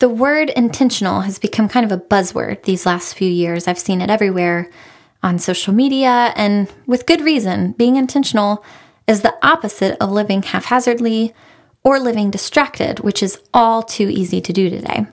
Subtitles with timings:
[0.00, 3.66] The word intentional has become kind of a buzzword these last few years.
[3.66, 4.70] I've seen it everywhere
[5.24, 7.72] on social media, and with good reason.
[7.72, 8.64] Being intentional
[9.08, 11.34] is the opposite of living haphazardly
[11.82, 15.06] or living distracted, which is all too easy to do today.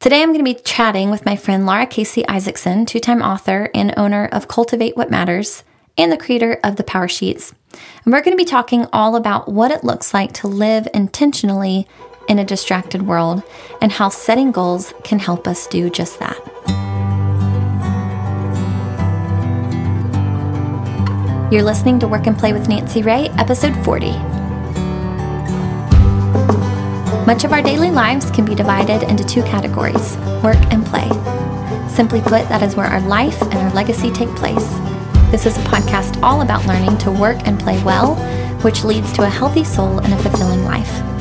[0.00, 3.68] Today, I'm going to be chatting with my friend Lara Casey Isaacson, two time author
[3.74, 5.62] and owner of Cultivate What Matters
[5.98, 7.52] and the creator of the PowerSheets.
[8.04, 11.86] And we're going to be talking all about what it looks like to live intentionally
[12.28, 13.42] in a distracted world
[13.80, 16.38] and how setting goals can help us do just that.
[21.52, 24.10] You're listening to Work and Play with Nancy Ray, episode 40.
[27.26, 31.08] Much of our daily lives can be divided into two categories work and play.
[31.88, 34.68] Simply put, that is where our life and our legacy take place.
[35.30, 38.16] This is a podcast all about learning to work and play well,
[38.62, 41.13] which leads to a healthy soul and a fulfilling life.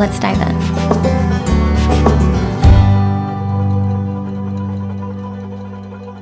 [0.00, 0.56] Let's dive in.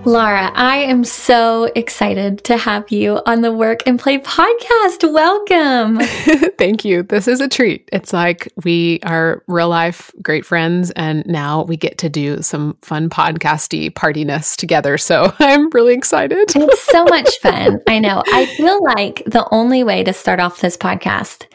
[0.04, 5.12] Lara, I am so excited to have you on the Work and Play podcast.
[5.12, 6.00] Welcome.
[6.58, 7.04] Thank you.
[7.04, 7.88] This is a treat.
[7.92, 12.76] It's like we are real life great friends, and now we get to do some
[12.82, 14.98] fun podcasty partiness together.
[14.98, 16.50] So I'm really excited.
[16.52, 17.80] it's so much fun.
[17.86, 18.24] I know.
[18.26, 21.46] I feel like the only way to start off this podcast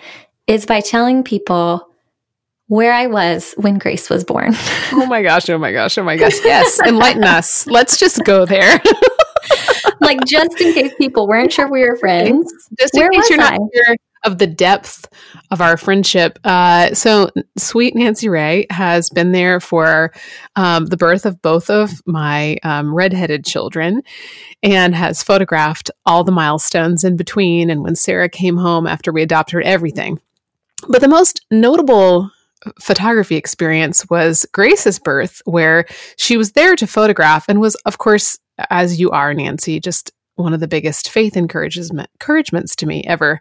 [0.47, 1.89] is by telling people
[2.73, 4.53] where I was when Grace was born.
[4.93, 6.33] oh my gosh, oh my gosh, oh my gosh.
[6.43, 7.67] Yes, enlighten us.
[7.67, 8.81] Let's just go there.
[10.02, 12.51] like just in case people weren't sure we were friends.
[12.79, 13.57] Just in case you're I?
[13.57, 15.07] not sure of the depth
[15.51, 16.39] of our friendship.
[16.45, 17.29] Uh, so,
[17.59, 20.11] sweet Nancy Ray has been there for
[20.55, 24.01] um, the birth of both of my um, redheaded children
[24.63, 27.69] and has photographed all the milestones in between.
[27.69, 30.19] And when Sarah came home after we adopted her, everything.
[30.89, 32.31] But the most notable
[32.80, 35.86] photography experience was Grace's birth, where
[36.17, 38.38] she was there to photograph and was, of course,
[38.69, 43.40] as you are, Nancy, just one of the biggest faith encouragements to me ever.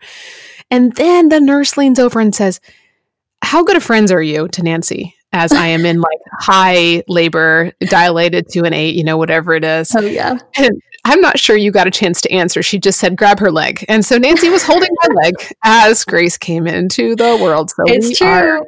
[0.71, 2.61] And then the nurse leans over and says,
[3.43, 5.15] How good of friends are you to Nancy?
[5.34, 9.65] As I am in like high labor, dilated to an eight, you know, whatever it
[9.65, 9.91] is.
[9.97, 10.37] Oh, yeah.
[10.59, 12.62] And I'm not sure you got a chance to answer.
[12.62, 13.84] She just said, grab her leg.
[13.88, 15.34] And so Nancy was holding my leg
[15.65, 17.71] as Grace came into the world.
[17.71, 18.28] So it's true.
[18.28, 18.62] Are,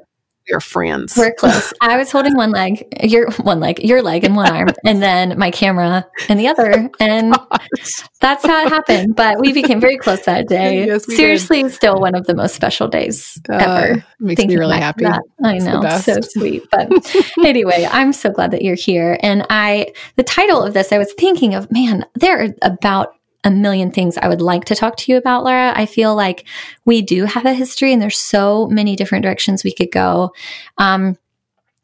[0.50, 1.16] we're friends.
[1.16, 1.72] We're close.
[1.80, 5.38] I was holding one leg, your one leg, your leg and one arm, and then
[5.38, 6.90] my camera in the other.
[7.00, 8.08] And Gosh.
[8.20, 9.16] that's how it happened.
[9.16, 10.86] But we became very close that day.
[10.86, 11.72] Yes, Seriously, did.
[11.72, 14.04] still one of the most special days uh, ever.
[14.20, 15.04] Makes me really happy.
[15.04, 15.22] That.
[15.42, 15.82] I know.
[16.00, 16.64] So sweet.
[16.70, 16.90] But
[17.44, 19.18] anyway, I'm so glad that you're here.
[19.22, 23.50] And I, the title of this, I was thinking of, man, there are about a
[23.50, 25.72] million things I would like to talk to you about, Lara.
[25.76, 26.46] I feel like
[26.84, 30.32] we do have a history and there's so many different directions we could go.
[30.78, 31.16] Um,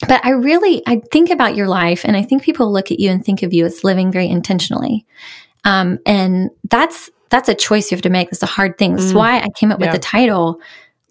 [0.08, 3.10] but I really, I think about your life and I think people look at you
[3.10, 5.06] and think of you as living very intentionally.
[5.64, 8.28] Um, and that's, that's a choice you have to make.
[8.32, 8.96] It's a hard thing.
[8.96, 9.16] That's mm.
[9.16, 9.86] why I came up yeah.
[9.86, 10.60] with the title,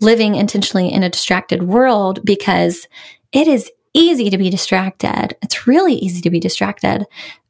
[0.02, 2.88] Living Intentionally in a Distracted World, because
[3.32, 5.36] it is easy to be distracted.
[5.44, 7.06] It's really easy to be distracted.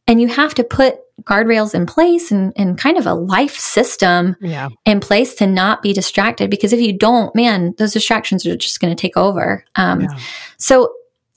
[0.07, 4.35] And you have to put guardrails in place and, and kind of a life system
[4.41, 4.69] yeah.
[4.85, 6.49] in place to not be distracted.
[6.49, 9.63] Because if you don't, man, those distractions are just going to take over.
[9.75, 10.19] Um, yeah.
[10.57, 10.93] So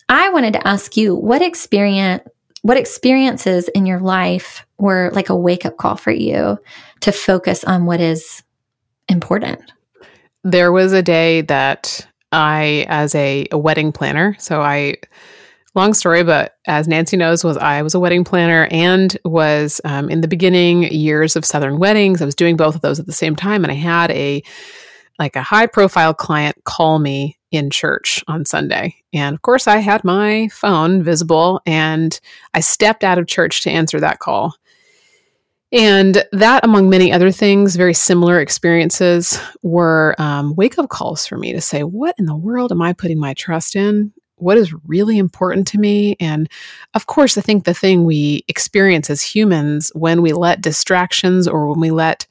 [0.09, 2.23] I wanted to ask you what experience,
[2.63, 6.59] what experiences in your life were like a wake up call for you
[7.01, 8.43] to focus on what is
[9.09, 9.61] important?
[10.45, 14.97] There was a day that I, as a, a wedding planner, so I,
[15.75, 20.09] long story, but as Nancy knows, was I was a wedding planner and was um,
[20.11, 22.21] in the beginning years of Southern weddings.
[22.21, 24.43] I was doing both of those at the same time, and I had a
[25.19, 28.97] like a high profile client call me in church on Sunday.
[29.13, 32.19] And of course, I had my phone visible and
[32.55, 34.55] I stepped out of church to answer that call.
[35.71, 41.39] And that, among many other things, very similar experiences were um, wake up calls for
[41.39, 44.13] me to say, What in the world am I putting my trust in?
[44.43, 46.17] What is really important to me.
[46.21, 46.49] And
[46.95, 51.69] of course, I think the thing we experience as humans when we let distractions or
[51.69, 52.27] when we let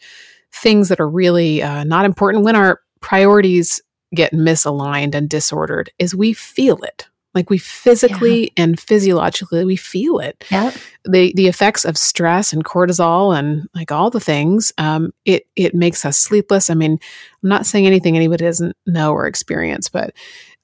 [0.52, 3.82] things that are really uh, not important, when our priorities
[4.14, 7.08] get misaligned and disordered, is we feel it.
[7.34, 8.64] Like we physically yeah.
[8.64, 10.44] and physiologically we feel it.
[10.52, 10.72] Yeah.
[11.06, 15.74] The the effects of stress and cortisol and like all the things, um, it it
[15.74, 16.70] makes us sleepless.
[16.70, 17.00] I mean,
[17.44, 20.14] I'm not saying anything anybody doesn't know or experience, but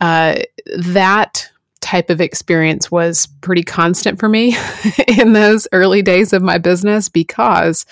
[0.02, 0.40] uh,
[0.78, 1.50] that
[1.80, 4.58] type of experience was pretty constant for me
[5.08, 7.86] in those early days of my business because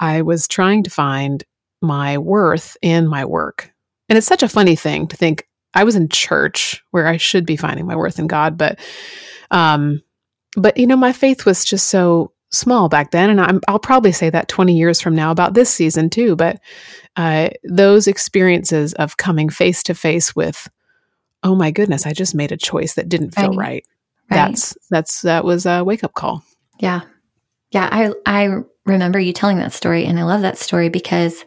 [0.00, 1.44] I was trying to find
[1.82, 3.70] my worth in my work.
[4.08, 7.46] And it's such a funny thing to think I was in church where I should
[7.46, 8.78] be finding my worth in God, but
[9.50, 10.02] um
[10.56, 14.12] but you know my faith was just so small back then and i will probably
[14.12, 16.60] say that 20 years from now about this season too but
[17.16, 20.68] uh, those experiences of coming face to face with
[21.42, 23.58] oh my goodness i just made a choice that didn't feel right, right.
[23.58, 23.84] right.
[24.30, 26.44] that's that's that was a wake up call
[26.78, 27.00] yeah
[27.70, 28.56] yeah i i
[28.86, 31.44] remember you telling that story and i love that story because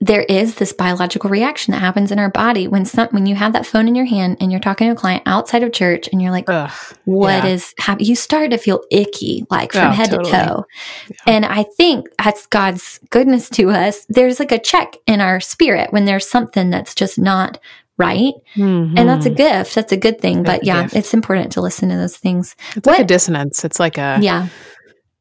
[0.00, 3.52] there is this biological reaction that happens in our body when some when you have
[3.52, 6.20] that phone in your hand and you're talking to a client outside of church and
[6.20, 6.70] you're like, Ugh,
[7.04, 7.50] "What yeah.
[7.50, 10.30] is happening?" You start to feel icky, like from oh, head totally.
[10.30, 10.64] to toe.
[11.08, 11.16] Yeah.
[11.26, 14.06] And I think that's God's goodness to us.
[14.08, 17.58] There's like a check in our spirit when there's something that's just not
[17.98, 18.98] right, mm-hmm.
[18.98, 19.74] and that's a gift.
[19.74, 20.42] That's a good thing.
[20.42, 22.54] But yeah, it's important to listen to those things.
[22.74, 23.64] It's what, like a dissonance.
[23.64, 24.48] It's like a yeah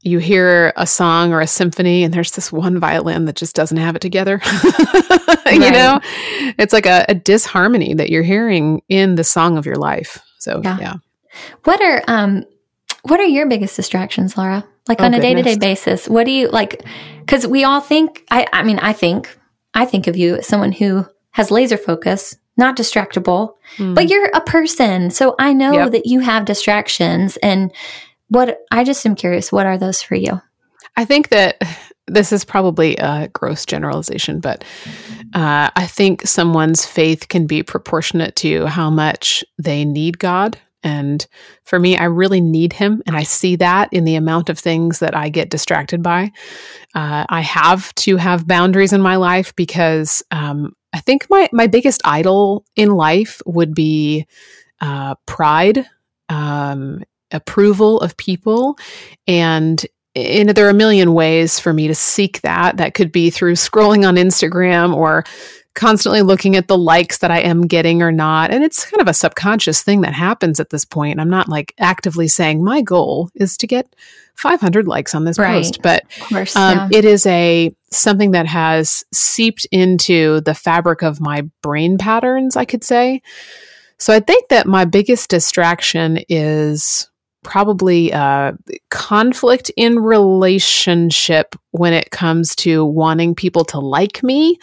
[0.06, 3.78] you hear a song or a symphony and there's this one violin that just doesn't
[3.78, 4.40] have it together.
[5.46, 6.02] You know?
[6.58, 10.20] It's like a, a, disharmony that you're hearing in the song of your life.
[10.40, 10.94] So yeah, yeah.
[11.66, 12.46] what are um
[13.04, 14.66] what are your biggest distractions lara?
[14.88, 16.84] Like oh, on a day-to-day basis what do you like
[17.20, 19.38] because we all think i i mean i think
[19.74, 23.94] i think of you as someone who has laser focus not distractible mm.
[23.96, 25.12] but you're a person.
[25.12, 25.92] So i know yep.
[25.92, 27.72] that you have distractions and
[28.30, 30.42] what I just am curious, what are those for you?
[30.96, 31.62] I think that
[32.08, 34.64] this is probably a gross generalization, but
[35.34, 40.58] uh, I think someone's faith can be proportionate to how much they need God.
[40.84, 41.26] And
[41.64, 43.02] for me, I really need Him.
[43.08, 46.32] And I see that in the amount of things that I get distracted by.
[46.94, 51.66] Uh, I have to have boundaries in my life because um, I think my, my
[51.66, 54.28] biggest idol in life would be
[54.80, 55.88] uh, pride
[56.30, 58.78] um, approval of people.
[59.28, 59.86] And
[60.16, 62.78] and there are a million ways for me to seek that.
[62.78, 65.26] That could be through scrolling on instagram or
[65.74, 68.50] constantly looking at the likes that i am getting or not.
[68.50, 71.20] And it's kind of a subconscious thing that happens at this point.
[71.20, 73.94] I'm not like actively saying my goal is to get
[74.36, 75.64] 500 likes on this right.
[75.64, 75.82] post.
[75.82, 77.00] But course, um, yeah.
[77.00, 82.66] it is a something that has seeped into the fabric of my brain patterns i
[82.66, 83.22] could say.
[83.98, 87.10] So i think that my biggest distraction is
[87.46, 88.54] probably uh,
[88.90, 94.58] conflict in relationship when it comes to wanting people to like me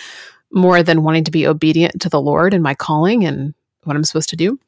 [0.51, 4.05] more than wanting to be obedient to the Lord and my calling and what I'm
[4.05, 4.59] supposed to do.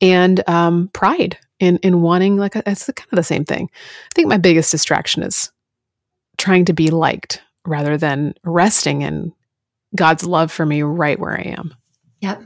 [0.00, 3.70] And um, pride in in wanting like a, it's kind of the same thing.
[3.72, 5.50] I think my biggest distraction is
[6.38, 9.32] trying to be liked rather than resting in
[9.94, 11.74] God's love for me right where I am.
[12.20, 12.42] Yep.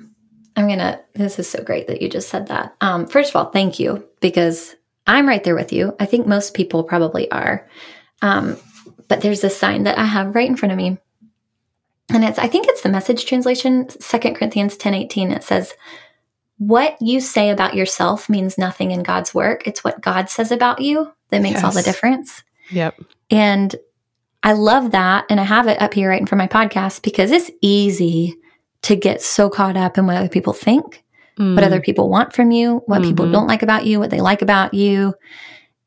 [0.56, 1.00] I'm gonna.
[1.14, 2.74] This is so great that you just said that.
[2.80, 4.74] Um, first of all, thank you because
[5.06, 5.94] I'm right there with you.
[6.00, 7.68] I think most people probably are.
[8.22, 8.56] Um,
[9.08, 10.98] but there's a sign that I have right in front of me,
[12.08, 15.30] and it's I think it's the Message translation, Second Corinthians ten eighteen.
[15.30, 15.74] It says,
[16.56, 19.66] "What you say about yourself means nothing in God's work.
[19.66, 21.64] It's what God says about you that makes yes.
[21.64, 22.98] all the difference." Yep.
[23.30, 23.76] And
[24.42, 27.02] I love that, and I have it up here right in front of my podcast
[27.02, 28.38] because it's easy
[28.86, 31.02] to get so caught up in what other people think,
[31.36, 31.56] mm.
[31.56, 33.10] what other people want from you, what mm-hmm.
[33.10, 35.12] people don't like about you, what they like about you.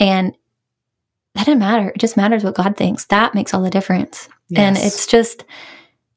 [0.02, 0.36] And
[1.34, 1.90] that doesn't matter.
[1.96, 3.06] It just matters what God thinks.
[3.06, 4.28] That makes all the difference.
[4.50, 4.60] Yes.
[4.60, 5.46] And it's just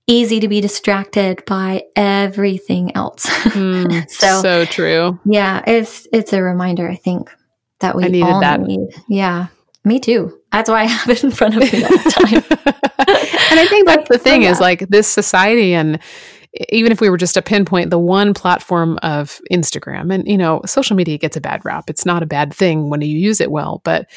[0.08, 3.26] easy to be distracted by everything else.
[3.26, 5.20] Mm, so, so true.
[5.25, 7.31] Yeah, it's it's a reminder, I think,
[7.79, 8.60] that we all that.
[8.60, 8.89] need.
[9.08, 9.46] Yeah.
[9.84, 10.36] Me too.
[10.51, 12.74] That's why I have it in front of me all the time.
[13.51, 16.01] and I think that's the thing is like this society and
[16.69, 20.61] even if we were just to pinpoint the one platform of Instagram, and you know,
[20.67, 21.89] social media gets a bad rap.
[21.89, 24.09] It's not a bad thing when you use it well, but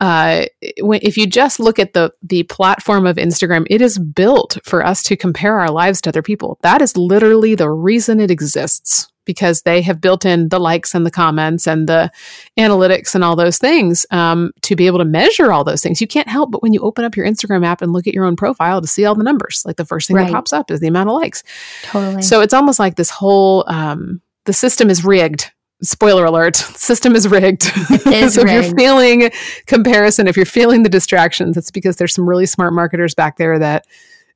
[0.00, 4.84] uh, if you just look at the the platform of Instagram, it is built for
[4.84, 6.58] us to compare our lives to other people.
[6.62, 11.06] That is literally the reason it exists because they have built in the likes and
[11.06, 12.10] the comments and the
[12.58, 16.00] analytics and all those things um, to be able to measure all those things.
[16.00, 18.24] You can't help but when you open up your Instagram app and look at your
[18.24, 19.62] own profile to see all the numbers.
[19.64, 20.26] Like the first thing right.
[20.26, 21.44] that pops up is the amount of likes.
[21.84, 22.22] Totally.
[22.22, 27.28] So it's almost like this whole um, the system is rigged spoiler alert system is
[27.28, 27.62] rigged
[28.06, 28.50] is so rigged.
[28.50, 29.30] if you're feeling
[29.66, 33.58] comparison if you're feeling the distractions it's because there's some really smart marketers back there
[33.58, 33.86] that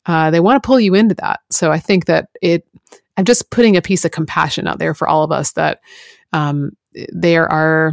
[0.07, 2.65] uh, they want to pull you into that so i think that it
[3.17, 5.81] i'm just putting a piece of compassion out there for all of us that
[6.33, 6.71] um,
[7.11, 7.93] there are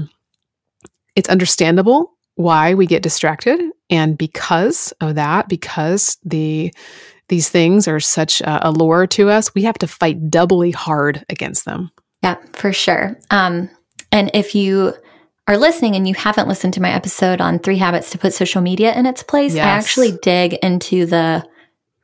[1.16, 3.60] it's understandable why we get distracted
[3.90, 6.74] and because of that because the
[7.28, 11.66] these things are such a allure to us we have to fight doubly hard against
[11.66, 13.18] them yeah, for sure.
[13.30, 13.70] Um,
[14.12, 14.94] and if you
[15.48, 18.62] are listening and you haven't listened to my episode on three habits to put social
[18.62, 19.66] media in its place, yes.
[19.66, 21.46] I actually dig into the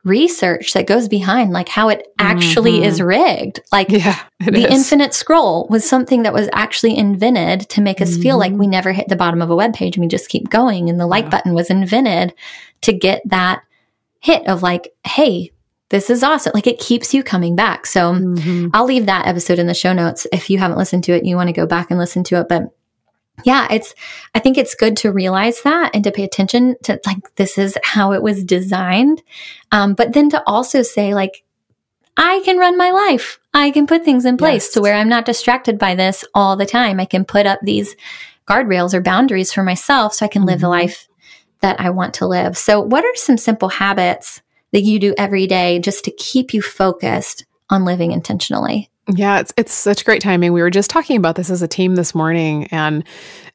[0.04, 2.84] research that goes behind like how it actually mm-hmm.
[2.84, 3.60] is rigged.
[3.72, 4.72] Like yeah, the is.
[4.72, 8.22] infinite scroll was something that was actually invented to make us mm-hmm.
[8.22, 8.72] feel like we mm-hmm.
[8.72, 10.88] never hit the bottom of a web page and we just keep going.
[10.88, 11.30] And the like yeah.
[11.30, 12.34] button was invented
[12.82, 13.62] to get that
[14.20, 15.52] hit of like, hey,
[15.90, 16.52] this is awesome.
[16.54, 17.86] Like it keeps you coming back.
[17.86, 18.68] So mm-hmm.
[18.74, 21.26] I'll leave that episode in the show notes if you haven't listened to it and
[21.26, 22.48] you want to go back and listen to it.
[22.48, 22.64] But
[23.44, 23.94] yeah, it's,
[24.34, 27.78] I think it's good to realize that and to pay attention to like, this is
[27.84, 29.22] how it was designed.
[29.72, 31.44] Um, but then to also say, like,
[32.16, 33.38] I can run my life.
[33.54, 34.72] I can put things in place yes.
[34.74, 36.98] to where I'm not distracted by this all the time.
[36.98, 37.94] I can put up these
[38.46, 40.48] guardrails or boundaries for myself so I can mm-hmm.
[40.48, 40.80] live the mm-hmm.
[40.80, 41.08] life
[41.60, 42.58] that I want to live.
[42.58, 44.42] So, what are some simple habits
[44.72, 48.90] that you do every day just to keep you focused on living intentionally?
[49.14, 50.52] Yeah, it's it's such great timing.
[50.52, 53.04] We were just talking about this as a team this morning, and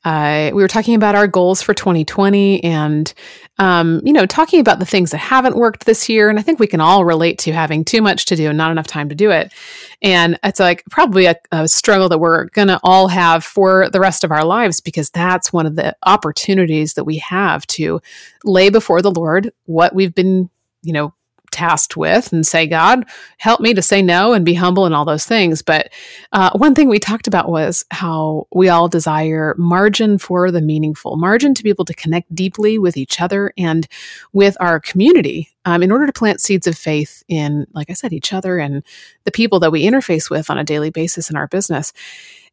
[0.03, 3.13] uh, we were talking about our goals for 2020, and
[3.60, 6.31] um, you know, talking about the things that haven't worked this year.
[6.31, 8.72] And I think we can all relate to having too much to do and not
[8.72, 9.53] enough time to do it.
[10.01, 14.00] And it's like probably a, a struggle that we're going to all have for the
[14.00, 18.01] rest of our lives because that's one of the opportunities that we have to
[18.43, 20.50] lay before the Lord what we've been,
[20.81, 21.13] you know,
[21.53, 23.05] tasked with and say, God,
[23.38, 25.62] help me to say no and be humble and all those things.
[25.62, 25.93] But
[26.33, 31.15] uh, one thing we talked about was how we all desire margin for the meaningful,
[31.15, 33.88] margin to be able to connect deeply with each other and
[34.33, 38.12] with our community um, in order to plant seeds of faith in, like I said,
[38.12, 38.83] each other and
[39.24, 41.93] the people that we interface with on a daily basis in our business.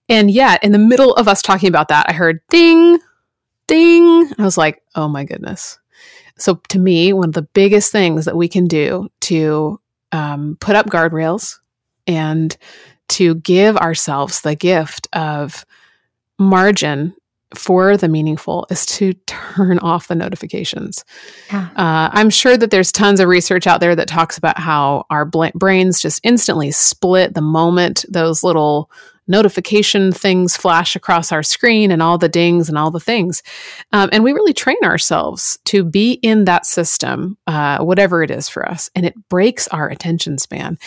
[0.08, 2.98] And yet, in the middle of us talking about that, I heard ding,
[3.66, 4.32] ding.
[4.38, 5.78] I was like, oh my goodness
[6.40, 9.78] so, to me, one of the biggest things that we can do to
[10.12, 11.58] um, put up guardrails
[12.06, 12.56] and
[13.10, 15.64] to give ourselves the gift of
[16.38, 17.14] margin
[17.54, 21.04] for the meaningful is to turn off the notifications.
[21.52, 21.68] Yeah.
[21.76, 25.24] Uh, I'm sure that there's tons of research out there that talks about how our
[25.24, 28.90] bl- brains just instantly split the moment those little
[29.30, 33.42] notification things flash across our screen and all the dings and all the things.
[33.92, 38.48] Um, and we really train ourselves to be in that system, uh, whatever it is
[38.48, 38.90] for us.
[38.94, 40.78] And it breaks our attention span.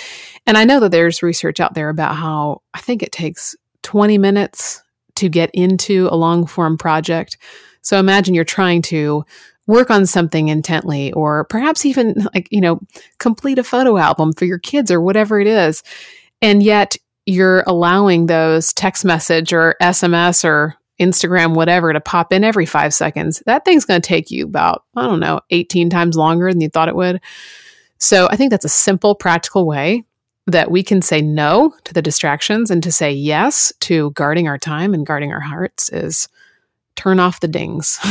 [0.46, 4.18] And I know that there's research out there about how I think it takes 20
[4.18, 4.84] minutes
[5.16, 7.38] to get into a long form project.
[7.82, 9.24] So imagine you're trying to
[9.68, 12.80] work on something intently or perhaps even like, you know,
[13.20, 15.84] complete a photo album for your kids or whatever it is.
[16.42, 22.44] And yet you're allowing those text message or SMS or Instagram, whatever, to pop in
[22.44, 26.15] every five seconds, that thing's going to take you about, I don't know, 18 times
[26.15, 27.22] longer than you thought it would.
[27.98, 30.03] So I think that's a simple, practical way
[30.48, 34.58] that we can say no to the distractions and to say yes to guarding our
[34.58, 36.27] time and guarding our hearts is
[36.96, 37.98] turn off the dings.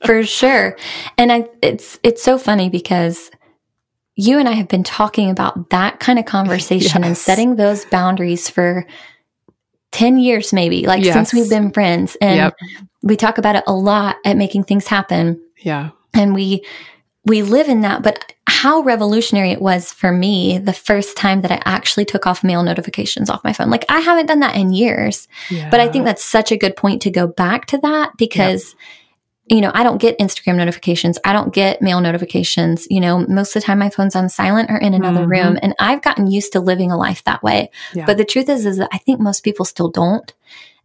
[0.04, 0.76] For sure.
[1.16, 3.30] And I, it's it's so funny because
[4.16, 7.06] you and I have been talking about that kind of conversation yes.
[7.06, 8.86] and setting those boundaries for
[9.92, 11.14] 10 years, maybe, like yes.
[11.14, 12.16] since we've been friends.
[12.20, 12.54] And yep.
[13.02, 15.40] we talk about it a lot at making things happen.
[15.58, 15.90] Yeah.
[16.12, 16.64] And we,
[17.24, 21.52] we live in that, but how revolutionary it was for me the first time that
[21.52, 23.68] I actually took off mail notifications off my phone.
[23.68, 25.68] Like I haven't done that in years, yeah.
[25.68, 28.82] but I think that's such a good point to go back to that because yep
[29.48, 31.18] you know, I don't get Instagram notifications.
[31.24, 32.86] I don't get mail notifications.
[32.90, 35.30] You know, most of the time my phone's on silent or in another mm-hmm.
[35.30, 35.58] room.
[35.62, 37.70] And I've gotten used to living a life that way.
[37.94, 38.06] Yeah.
[38.06, 40.32] But the truth is, is that I think most people still don't.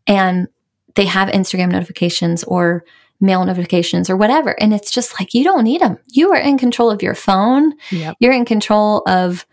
[0.05, 0.47] And
[0.95, 2.85] they have Instagram notifications or
[3.19, 4.59] mail notifications or whatever.
[4.61, 5.97] And it's just like, you don't need them.
[6.11, 7.73] You are in control of your phone.
[7.91, 8.17] Yep.
[8.19, 9.45] You're in control of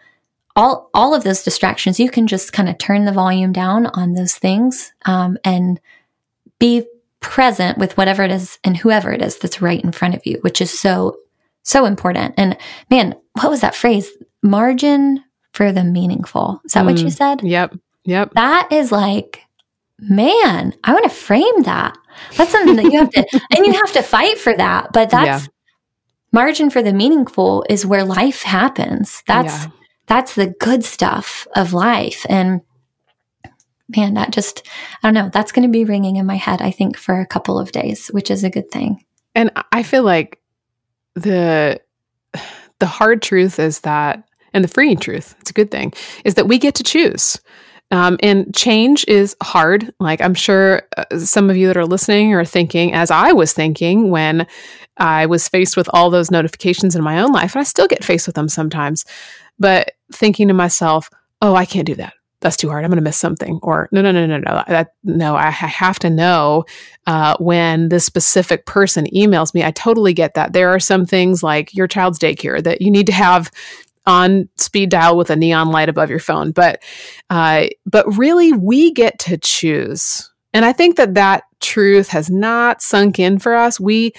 [0.56, 2.00] all, all of those distractions.
[2.00, 5.80] You can just kind of turn the volume down on those things, um, and
[6.58, 6.84] be
[7.20, 10.38] present with whatever it is and whoever it is that's right in front of you,
[10.42, 11.16] which is so,
[11.62, 12.34] so important.
[12.36, 12.56] And
[12.90, 14.10] man, what was that phrase?
[14.42, 15.22] Margin
[15.52, 16.60] for the meaningful.
[16.64, 17.16] Is that mm, what you mm.
[17.16, 17.42] said?
[17.42, 17.76] Yep.
[18.04, 18.32] Yep.
[18.34, 19.42] That is like,
[19.98, 21.96] man, I want to frame that.
[22.36, 24.92] That's something that you have to, and you have to fight for that.
[24.92, 25.48] But that's yeah.
[26.32, 29.22] margin for the meaningful is where life happens.
[29.26, 29.70] That's, yeah.
[30.06, 32.24] that's the good stuff of life.
[32.28, 32.60] And
[33.88, 34.66] man, that just,
[35.02, 37.26] I don't know, that's going to be ringing in my head, I think, for a
[37.26, 39.04] couple of days, which is a good thing.
[39.34, 40.40] And I feel like
[41.14, 41.80] the,
[42.78, 45.92] the hard truth is that, and the freeing truth, it's a good thing,
[46.24, 47.38] is that we get to choose.
[47.90, 49.94] Um, and change is hard.
[49.98, 53.54] Like I'm sure uh, some of you that are listening are thinking, as I was
[53.54, 54.46] thinking when
[54.98, 58.04] I was faced with all those notifications in my own life, and I still get
[58.04, 59.06] faced with them sometimes,
[59.58, 61.08] but thinking to myself,
[61.40, 62.12] oh, I can't do that.
[62.40, 62.84] That's too hard.
[62.84, 63.58] I'm going to miss something.
[63.62, 64.62] Or no, no, no, no, no.
[64.68, 66.64] That no, I, have to know
[67.06, 69.64] uh, when this specific person emails me.
[69.64, 70.52] I totally get that.
[70.52, 73.50] There are some things like your child's daycare that you need to have
[74.06, 76.52] on speed dial with a neon light above your phone.
[76.52, 76.82] But
[77.28, 80.30] uh, but really, we get to choose.
[80.54, 83.78] And I think that that truth has not sunk in for us.
[83.78, 84.12] We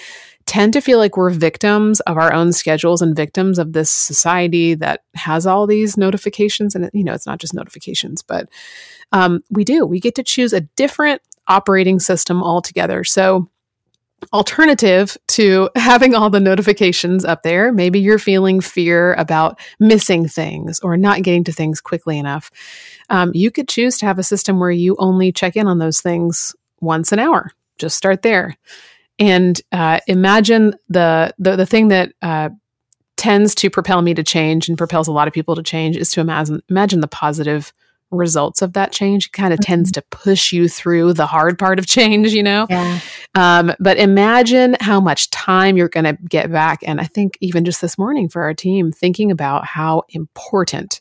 [0.50, 4.74] tend to feel like we're victims of our own schedules and victims of this society
[4.74, 6.74] that has all these notifications.
[6.74, 8.48] And, you know, it's not just notifications, but
[9.12, 9.86] um, we do.
[9.86, 13.04] We get to choose a different operating system altogether.
[13.04, 13.48] So,
[14.32, 20.80] alternative to having all the notifications up there, maybe you're feeling fear about missing things
[20.80, 22.50] or not getting to things quickly enough.
[23.08, 26.00] Um, you could choose to have a system where you only check in on those
[26.00, 27.52] things once an hour.
[27.78, 28.56] Just start there.
[29.20, 32.48] And uh, imagine the, the the thing that uh,
[33.16, 36.10] tends to propel me to change and propels a lot of people to change is
[36.12, 37.72] to imagine imagine the positive
[38.10, 39.26] results of that change.
[39.26, 39.72] It kind of mm-hmm.
[39.72, 42.66] tends to push you through the hard part of change, you know?
[42.68, 43.00] Yeah.
[43.34, 46.80] Um, but imagine how much time you're going to get back.
[46.84, 51.00] And I think even just this morning for our team, thinking about how important,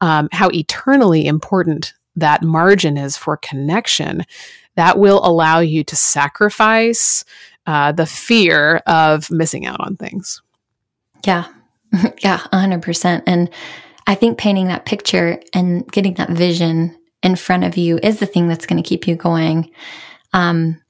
[0.00, 4.24] um, how eternally important that margin is for connection
[4.76, 7.24] that will allow you to sacrifice
[7.66, 10.40] uh, the fear of missing out on things.
[11.24, 11.46] Yeah.
[12.22, 13.22] yeah, 100%.
[13.26, 13.50] And
[14.06, 18.26] I think painting that picture and getting that vision in front of you is the
[18.26, 19.70] thing that's going to keep you going.
[20.32, 20.80] Um,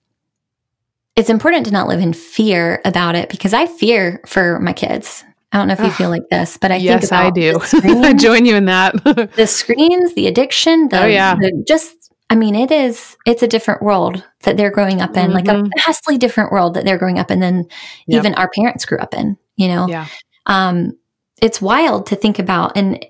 [1.14, 5.24] it's important to not live in fear about it because I fear for my kids.
[5.52, 8.02] I don't know if you feel like this, but I yes, think about I do.
[8.02, 9.02] I join you in that.
[9.36, 11.34] the screens, the addiction, the, oh, yeah.
[11.36, 11.95] The just
[12.28, 15.32] I mean, it is, it's a different world that they're growing up in, mm-hmm.
[15.32, 15.68] like a mm-hmm.
[15.86, 17.66] vastly different world that they're growing up in than
[18.06, 18.20] yep.
[18.20, 19.86] even our parents grew up in, you know?
[19.86, 20.06] Yeah.
[20.46, 20.96] Um,
[21.40, 22.76] it's wild to think about.
[22.76, 23.04] And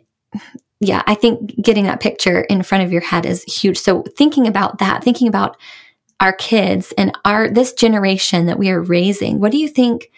[0.81, 3.79] yeah, I think getting that picture in front of your head is huge.
[3.79, 5.57] So thinking about that, thinking about
[6.21, 10.11] our kids and our, this generation that we are raising, what do you think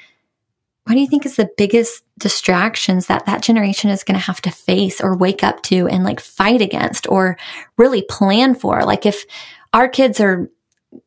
[0.89, 4.41] what do you think is the biggest distractions that that generation is going to have
[4.41, 7.37] to face or wake up to and like fight against or
[7.77, 8.83] really plan for?
[8.85, 9.27] Like if
[9.75, 10.49] our kids are,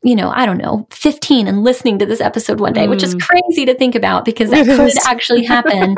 [0.04, 2.90] you know, I don't know, 15 and listening to this episode one day, mm.
[2.90, 3.22] which is mm.
[3.22, 5.06] crazy to think about because that it could is.
[5.06, 5.96] actually happen.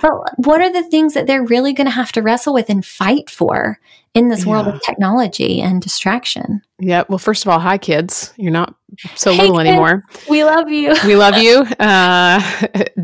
[0.00, 2.84] but what are the things that they're really going to have to wrestle with and
[2.84, 3.78] fight for
[4.14, 4.50] in this yeah.
[4.50, 6.62] world of technology and distraction?
[6.78, 7.04] Yeah.
[7.08, 8.32] Well, first of all, hi kids.
[8.36, 8.74] You're not
[9.14, 10.04] so hey, little kids, anymore.
[10.28, 10.94] We love you.
[11.06, 11.66] we love you.
[11.82, 12.40] Uh,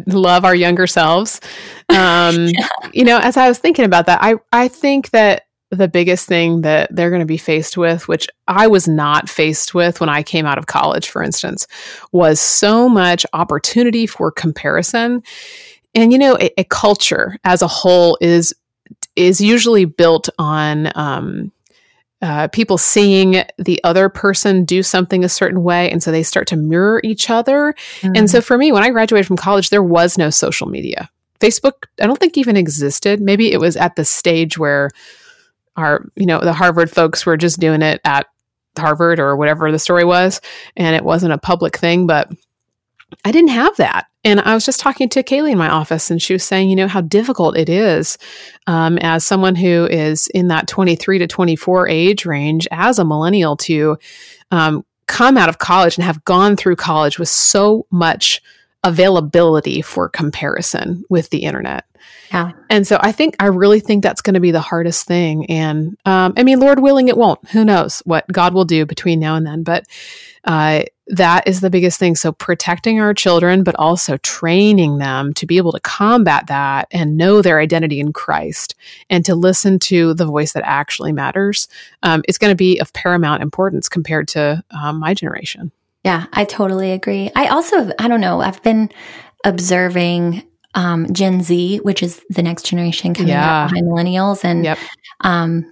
[0.07, 1.41] love our younger selves.
[1.89, 2.69] Um, yeah.
[2.93, 6.63] You know, as I was thinking about that, I I think that the biggest thing
[6.63, 10.23] that they're going to be faced with, which I was not faced with when I
[10.23, 11.67] came out of college, for instance,
[12.13, 15.23] was so much opportunity for comparison.
[15.95, 18.55] And you know, a, a culture as a whole is
[19.17, 21.53] is usually built on um,
[22.23, 25.91] uh, people seeing the other person do something a certain way.
[25.91, 27.75] And so they start to mirror each other.
[28.01, 28.19] Mm.
[28.19, 31.11] And so for me, when I graduated from college, there was no social media.
[31.41, 33.21] Facebook, I don't think even existed.
[33.21, 34.91] Maybe it was at the stage where
[35.79, 38.27] our, you know, the Harvard folks were just doing it at
[38.77, 40.41] Harvard or whatever the story was.
[40.77, 42.07] And it wasn't a public thing.
[42.07, 42.31] But
[43.25, 44.07] I didn't have that.
[44.25, 46.77] And I was just talking to Kaylee in my office, and she was saying, you
[46.77, 48.19] know, how difficult it is
[48.67, 53.57] um, as someone who is in that 23 to 24 age range as a millennial
[53.57, 53.97] to
[54.51, 58.43] um, come out of college and have gone through college with so much
[58.85, 61.85] availability for comparison with the internet.
[62.33, 62.53] Yeah.
[62.71, 65.47] And so I think, I really think that's going to be the hardest thing.
[65.47, 67.49] And um, I mean, Lord willing, it won't.
[67.51, 69.63] Who knows what God will do between now and then.
[69.63, 69.85] But
[70.45, 72.15] uh, that is the biggest thing.
[72.15, 77.17] So protecting our children, but also training them to be able to combat that and
[77.17, 78.75] know their identity in Christ
[79.11, 81.69] and to listen to the voice that actually matters
[82.03, 85.73] um, is going to be of paramount importance compared to um, my generation.
[86.05, 87.31] Yeah, I totally agree.
[87.35, 88.91] I also, I don't know, I've been
[89.45, 93.65] observing um, Gen Z, which is the next generation coming yeah.
[93.65, 94.45] up behind millennials.
[94.45, 94.79] And yep.
[95.21, 95.71] um,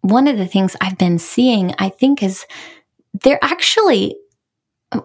[0.00, 2.46] one of the things I've been seeing, I think, is
[3.22, 4.16] they're actually,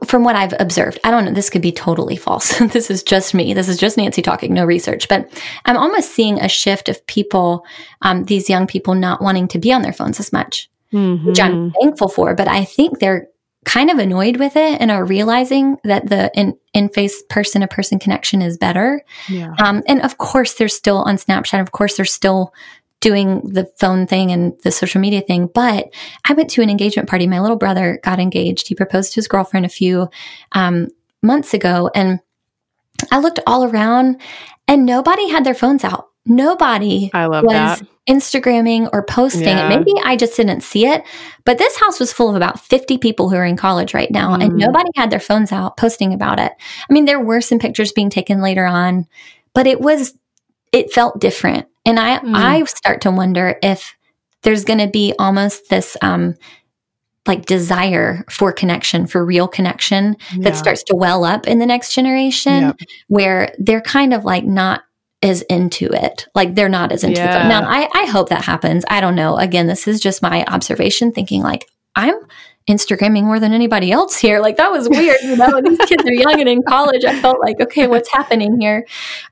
[0.06, 2.58] from what I've observed, I don't know, this could be totally false.
[2.60, 3.54] this is just me.
[3.54, 5.08] This is just Nancy talking, no research.
[5.08, 5.30] But
[5.66, 7.66] I'm almost seeing a shift of people,
[8.02, 11.28] um, these young people not wanting to be on their phones as much, mm-hmm.
[11.28, 11.82] which I'm mm-hmm.
[11.82, 12.36] thankful for.
[12.36, 13.28] But I think they're
[13.66, 18.00] kind of annoyed with it and are realizing that the in, in-face person to person
[18.00, 19.04] connection is better.
[19.30, 19.54] Yeah.
[19.64, 21.62] Um, and of course, they're still on Snapchat.
[21.62, 22.54] Of course, they're still
[23.00, 25.50] doing the phone thing and the social media thing.
[25.54, 25.94] But
[26.28, 27.28] I went to an engagement party.
[27.28, 28.70] My little brother got engaged.
[28.70, 30.10] He proposed to his girlfriend a few
[30.54, 30.88] um,
[31.22, 31.92] months ago.
[31.94, 32.22] And
[33.12, 34.22] I looked all around
[34.70, 36.12] and nobody had their phones out.
[36.26, 37.82] Nobody I love was that.
[38.08, 39.66] Instagramming or posting Yeah.
[39.72, 39.78] it.
[39.78, 41.04] Maybe I just didn't see it,
[41.46, 44.34] but this house was full of about 50 people who are in college right now,
[44.34, 44.58] and Mm.
[44.58, 46.52] nobody had their phones out posting about it.
[46.90, 49.08] I mean, there were some pictures being taken later on,
[49.54, 50.14] but it was,
[50.72, 51.68] it felt different.
[51.86, 52.36] And I, Mm.
[52.36, 53.96] I start to wonder if
[54.42, 56.36] there's going to be almost this, um,
[57.26, 61.94] like desire for connection, for real connection that starts to well up in the next
[61.94, 62.80] generation Yep.
[63.08, 64.82] where they're kind of like not
[65.24, 66.28] as into it.
[66.36, 67.46] Like they're not as into Yeah.
[67.46, 67.50] it.
[67.50, 68.84] Now, I, I hope that happens.
[68.90, 69.38] I don't know.
[69.38, 72.16] Again, this is just my observation thinking like, I'm
[72.70, 74.40] Instagramming more than anybody else here.
[74.40, 75.18] Like that was weird.
[75.24, 77.04] You know, these kids are young and in college.
[77.06, 78.86] I felt like, okay, what's happening here?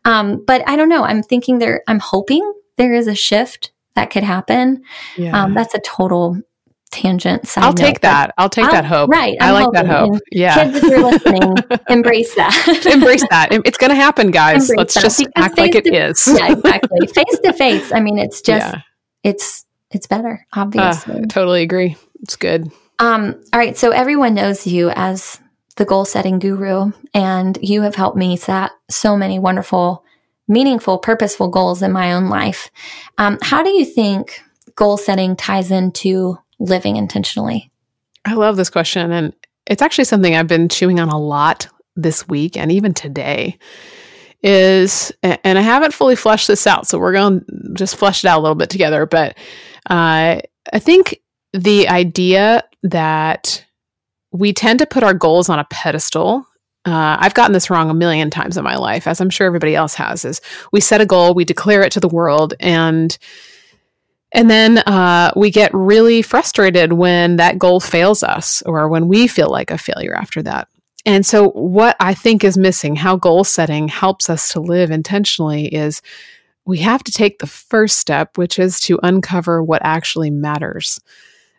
[0.06, 1.04] Um, but I don't know.
[1.04, 4.84] I'm thinking there, I'm hoping there is a shift that could happen.
[5.17, 5.43] Yeah.
[5.43, 6.41] Um, that's a total
[6.91, 7.47] tangent.
[7.47, 8.34] Side I'll note, take that.
[8.38, 9.10] I'll take I'll- that hope.
[9.10, 10.19] right, I I'm like that hope.
[10.32, 10.65] Yeah.
[10.65, 11.54] Kids, if you're listening,
[11.89, 12.86] embrace that.
[12.93, 13.49] Embrace that.
[13.65, 14.69] It's going to happen, guys.
[14.69, 15.01] Embrace Let's that.
[15.04, 16.27] just Because act like face it to- is.
[16.27, 17.08] yeah, exactly.
[17.08, 17.91] Face to face.
[17.91, 18.82] I mean, it's just Yeah.
[19.23, 21.25] it's it's better, Uh, obviously.
[21.27, 21.97] totally agree.
[22.21, 22.71] It's good.
[22.99, 23.77] um, all right.
[23.77, 25.39] So everyone knows you as
[25.77, 30.04] the goal setting guru, and you have helped me set so many wonderful,
[30.47, 32.69] meaningful, purposeful goals in my own life.
[33.17, 34.41] Um, how do you think
[34.75, 37.71] goal setting ties into living intentionally?
[38.24, 39.12] I love this question.
[39.12, 39.34] And
[39.65, 43.58] it's actually something I've been chewing on a lot this week and even today.
[44.43, 48.28] Is and I haven't fully fleshed this out, so we're going to just flesh it
[48.28, 49.06] out a little bit together.
[49.06, 49.38] But
[49.88, 50.41] uh,
[50.74, 51.21] I think
[51.54, 53.63] the idea that
[54.32, 56.45] we tend to put our goals on a pedestal.
[56.86, 59.76] Uh, I've gotten this wrong a million times in my life, as I'm sure everybody
[59.76, 60.26] else has.
[60.26, 63.15] Is we set a goal, we declare it to the world, and
[64.34, 69.28] and then uh, we get really frustrated when that goal fails us or when we
[69.28, 70.67] feel like a failure after that.
[71.06, 75.65] And so, what I think is missing, how goal setting helps us to live intentionally,
[75.74, 76.02] is
[76.65, 81.00] we have to take the first step, which is to uncover what actually matters.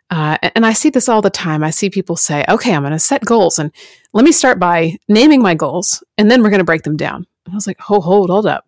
[0.09, 1.63] Uh, and I see this all the time.
[1.63, 3.71] I see people say, okay, I'm going to set goals and
[4.13, 7.25] let me start by naming my goals and then we're going to break them down.
[7.45, 8.67] And I was like, hold, hold, hold up.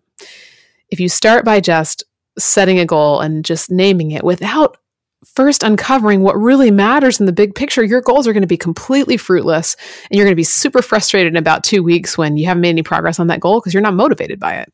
[0.90, 2.04] If you start by just
[2.38, 4.78] setting a goal and just naming it without
[5.26, 8.58] first uncovering what really matters in the big picture, your goals are going to be
[8.58, 9.76] completely fruitless
[10.10, 12.70] and you're going to be super frustrated in about two weeks when you haven't made
[12.70, 14.74] any progress on that goal because you're not motivated by it.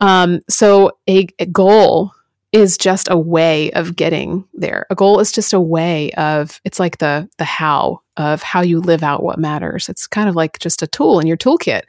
[0.00, 2.12] Um, so, a, a goal
[2.52, 4.86] is just a way of getting there.
[4.90, 8.80] A goal is just a way of it's like the the how of how you
[8.80, 9.88] live out what matters.
[9.88, 11.82] It's kind of like just a tool in your toolkit.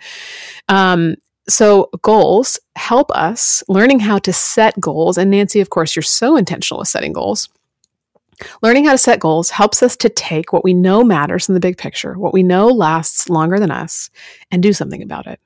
[0.68, 1.16] Um,
[1.50, 5.18] so goals help us learning how to set goals.
[5.18, 7.50] And Nancy, of course, you're so intentional with setting goals.
[8.62, 11.60] Learning how to set goals helps us to take what we know matters in the
[11.60, 14.10] big picture, what we know lasts longer than us,
[14.52, 15.40] and do something about it.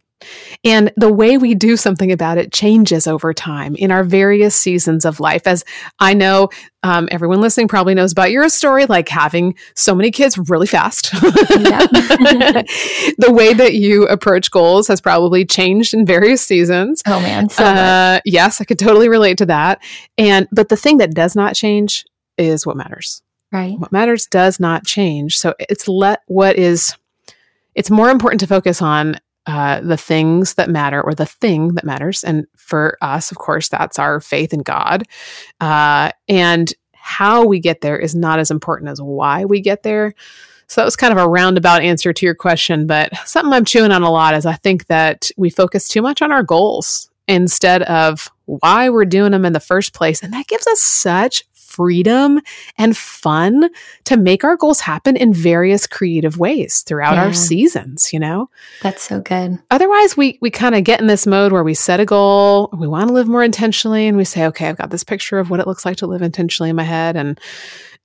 [0.64, 5.06] And the way we do something about it changes over time in our various seasons
[5.06, 5.48] of life.
[5.48, 5.64] As
[6.00, 6.50] I know,
[6.84, 11.12] um, everyone listening probably knows about your story, like having so many kids really fast.
[11.12, 12.66] the
[13.30, 17.02] way that you approach goals has probably changed in various seasons.
[17.06, 17.64] Oh man, so.
[17.64, 19.82] Uh, yes, I could totally relate to that.
[20.18, 22.06] And but the thing that does not change
[22.38, 23.22] is what matters.
[23.52, 23.78] right.
[23.78, 25.38] What matters does not change.
[25.38, 26.96] So it's let what is.
[27.74, 31.84] It's more important to focus on uh, the things that matter or the thing that
[31.84, 32.24] matters.
[32.24, 35.04] And for us, of course, that's our faith in God.
[35.60, 40.14] Uh, and how we get there is not as important as why we get there.
[40.68, 43.92] So that was kind of a roundabout answer to your question, but something I'm chewing
[43.92, 47.82] on a lot is I think that we focus too much on our goals instead
[47.84, 50.24] of why we're doing them in the first place.
[50.24, 52.40] And that gives us such freedom
[52.78, 53.70] and fun
[54.06, 57.24] to make our goals happen in various creative ways throughout Yeah.
[57.26, 58.50] our seasons, you know?
[58.82, 59.60] That's so good.
[59.72, 62.88] Otherwise, we we kind of get in this mode where we set a goal, we
[62.88, 65.60] want to live more intentionally, and we say, okay, I've got this picture of what
[65.60, 67.40] it looks like to live intentionally in my head, and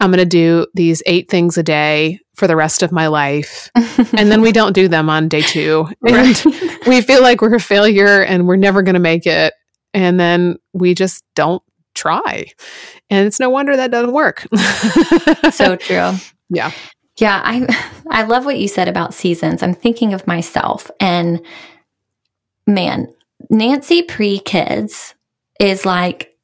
[0.01, 3.71] I'm going to do these eight things a day for the rest of my life.
[4.19, 5.89] And then we don't do them on day two.
[6.07, 6.43] And
[6.87, 9.53] we feel like we're a failure and we're never going to make it.
[9.95, 11.63] And then we just don't
[11.97, 12.47] try.
[13.11, 14.47] And it's no wonder that doesn't work.
[15.53, 16.13] so true.
[16.51, 16.71] Yeah.
[17.19, 17.67] Yeah, I
[18.11, 19.63] I love what you said about seasons.
[19.63, 21.41] I'm thinking of myself and
[22.67, 23.13] man,
[23.51, 25.15] Nancy pre kids
[25.59, 26.37] is like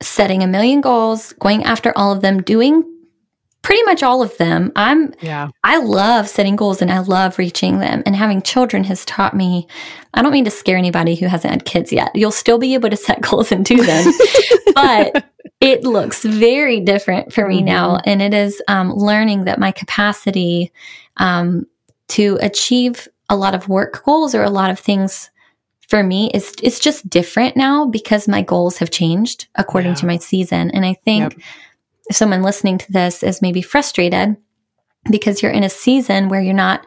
[0.00, 2.84] setting a million goals, going after all of them, doing
[3.66, 4.70] pretty much all of them.
[4.76, 5.48] I'm yeah.
[5.64, 8.04] I love setting goals and I love reaching them.
[8.06, 9.66] And having children has taught me,
[10.14, 12.12] I don't mean to scare anybody who hasn't had kids yet.
[12.14, 14.12] You'll still be able to set goals and do them.
[14.74, 15.24] but
[15.60, 17.64] it looks very different for me Mhm.
[17.64, 17.98] now.
[18.06, 20.70] And it is um, learning that my capacity
[21.16, 21.66] um,
[22.08, 25.28] to achieve a lot of work goals or a lot of things
[25.88, 29.96] for me is it's just different now because my goals have changed according Yeah.
[29.96, 30.70] to my season.
[30.70, 31.42] And I think Yep.
[32.08, 34.36] If someone listening to this is maybe frustrated
[35.10, 36.86] because you're in a season where you're not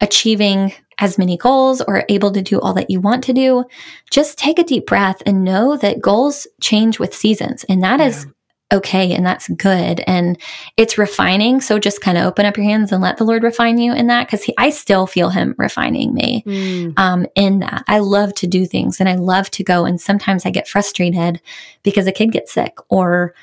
[0.00, 3.64] achieving as many goals or able to do all that you want to do,
[4.10, 7.64] just take a deep breath and know that goals change with seasons.
[7.68, 8.26] And that is
[8.72, 10.00] okay and that's good.
[10.06, 10.38] And
[10.76, 11.60] it's refining.
[11.60, 14.06] So just kind of open up your hands and let the Lord refine you in
[14.08, 16.94] that because I still feel Him refining me Mm.
[16.98, 17.82] um, in that.
[17.88, 19.84] I love to do things and I love to go.
[19.84, 21.40] And sometimes I get frustrated
[21.82, 23.34] because a kid gets sick or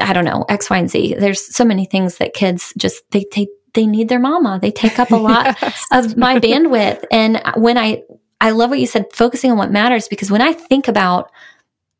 [0.00, 1.16] I don't know, X, Y, and Z.
[1.18, 4.58] There's so many things that kids just, they take, they need their mama.
[4.60, 5.84] They take up a lot Yes.
[5.92, 7.04] of my bandwidth.
[7.10, 8.02] And when I,
[8.40, 11.30] I love what you said, focusing on what matters, because when I think about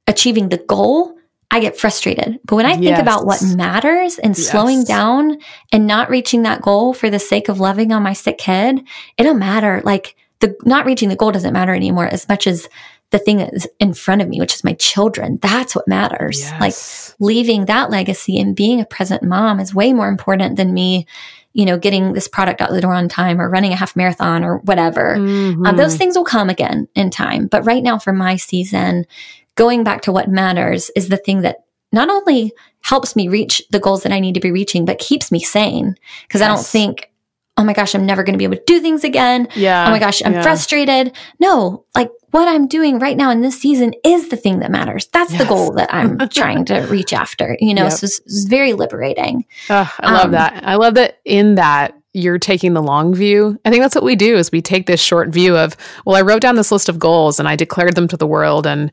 [0.07, 1.15] achieving the goal,
[1.51, 2.39] I get frustrated.
[2.45, 5.39] But when I think about what matters and slowing down
[5.73, 8.81] and not reaching that goal for the sake of loving on my sick kid,
[9.17, 9.81] it don't matter.
[9.83, 12.69] Like the not reaching the goal doesn't matter anymore as much as
[13.11, 15.39] the thing that is in front of me, which is my children.
[15.41, 16.45] That's what matters.
[16.61, 16.75] Like
[17.19, 21.07] leaving that legacy and being a present mom is way more important than me,
[21.55, 24.45] you know, getting this product out the door on time or running a half marathon
[24.45, 25.15] or whatever.
[25.15, 25.77] Um, Mhm.
[25.79, 27.47] those things will come again in time.
[27.47, 29.07] But right now, for my season,
[29.55, 33.81] going back to what matters is the thing that not only helps me reach the
[33.81, 35.97] goals that I need to be reaching, but keeps me sane.
[36.29, 37.11] Because I don't think,
[37.59, 39.49] oh my gosh, I'm never going to be able to do things again.
[39.55, 39.87] yeah.
[39.87, 40.43] oh my gosh, I'm yeah.
[40.43, 41.15] frustrated.
[41.41, 45.07] No, like what I'm doing right now in this season is the thing that matters.
[45.13, 47.93] That's the goal that I'm trying to reach after, you know, Yep.
[47.93, 49.45] so it's, it's very liberating.
[49.69, 50.63] Ugh, I love Um, that.
[50.67, 53.59] I love that in that you're taking the long view.
[53.65, 56.23] I think that's what we do is we take this short view of, well, I
[56.23, 58.67] wrote down this list of goals and I declared them to the world.
[58.67, 58.91] And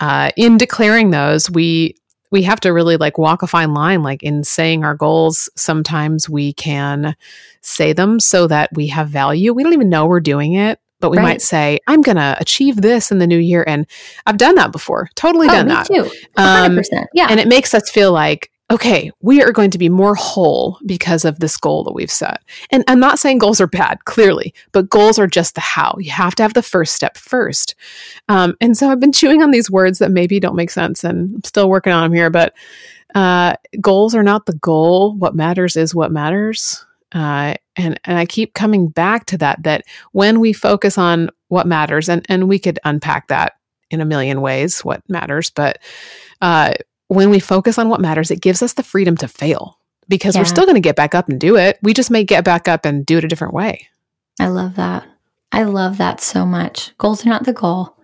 [0.00, 1.94] uh, in declaring those, we
[2.30, 4.02] we have to really like walk a fine line.
[4.02, 7.16] Like in saying our goals, sometimes we can
[7.60, 9.52] say them so that we have value.
[9.52, 10.78] We don't even know we're doing it.
[11.00, 11.22] But we Right.
[11.24, 13.64] might say, I'm going to achieve this in the new year.
[13.66, 13.86] And
[14.26, 15.86] I've done that before, totally oh, done that.
[15.86, 16.10] too.
[16.36, 17.06] Um, 100%.
[17.14, 17.28] yeah.
[17.30, 21.24] and it makes us feel like okay we are going to be more whole because
[21.24, 22.42] of this goal that we've set.
[22.70, 25.96] And i'm not saying goals are bad clearly but goals are just the how.
[25.98, 27.74] You have to have the first step first.
[28.28, 31.36] Um, and so i've been chewing on these words that maybe don't make sense and
[31.36, 32.54] i'm still working on them here but
[33.14, 35.16] uh, goals are not the goal.
[35.16, 36.84] What matters is what matters.
[37.12, 41.66] Uh, and and I keep coming back to that that when we focus on what
[41.66, 43.54] matters and and we could unpack that
[43.90, 45.80] in a million ways what matters but
[46.40, 46.74] uh,
[47.10, 50.42] when we focus on what matters, it gives us the freedom to fail because Yeah.
[50.42, 51.78] we're still going to get back up and do it.
[51.82, 53.88] We just may get back up and do it a different way.
[54.38, 55.06] I love that.
[55.52, 56.96] I love that so much.
[56.98, 57.96] Goals are not the goal.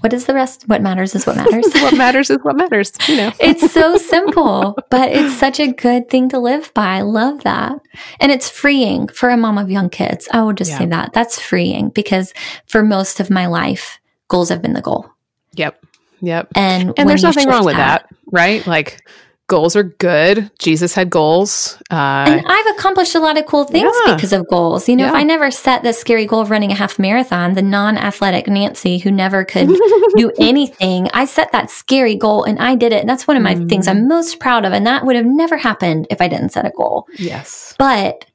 [0.00, 0.64] What is the rest?
[0.66, 1.72] What matters is what matters.
[1.74, 2.92] what matters is what matters.
[3.06, 6.96] You know, it's so simple, but it's such a good thing to live by.
[6.96, 7.78] I love that.
[8.18, 10.28] And it's freeing for a mom of young kids.
[10.32, 10.78] I will just Yeah.
[10.78, 11.12] say that.
[11.12, 12.32] That's freeing because
[12.66, 15.06] for most of my life, goals have been the goal.
[15.54, 15.84] yep,
[16.20, 16.48] yep.
[16.54, 18.66] And And there's nothing wrong with that, right?
[18.66, 19.00] Like
[19.48, 20.48] goals are good.
[20.60, 21.76] Jesus had goals.
[21.90, 24.14] Uh, And I've accomplished a lot of cool things Yeah.
[24.14, 24.88] because of goals.
[24.88, 27.62] You know, if I never set the scary goal of running a half marathon, the
[27.62, 29.66] non athletic Nancy who never could
[30.16, 33.00] do anything, I set that scary goal and I did it.
[33.00, 33.68] And that's one of my Mm.
[33.68, 34.72] things I'm most proud of.
[34.72, 37.08] And that would have never happened if I didn't set a goal.
[37.18, 38.26] yes, But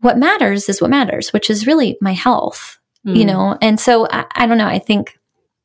[0.00, 3.26] what matters is what matters, which is really my health, you Mm.
[3.26, 3.58] know?
[3.62, 4.66] And so I, I don't know.
[4.66, 5.16] I think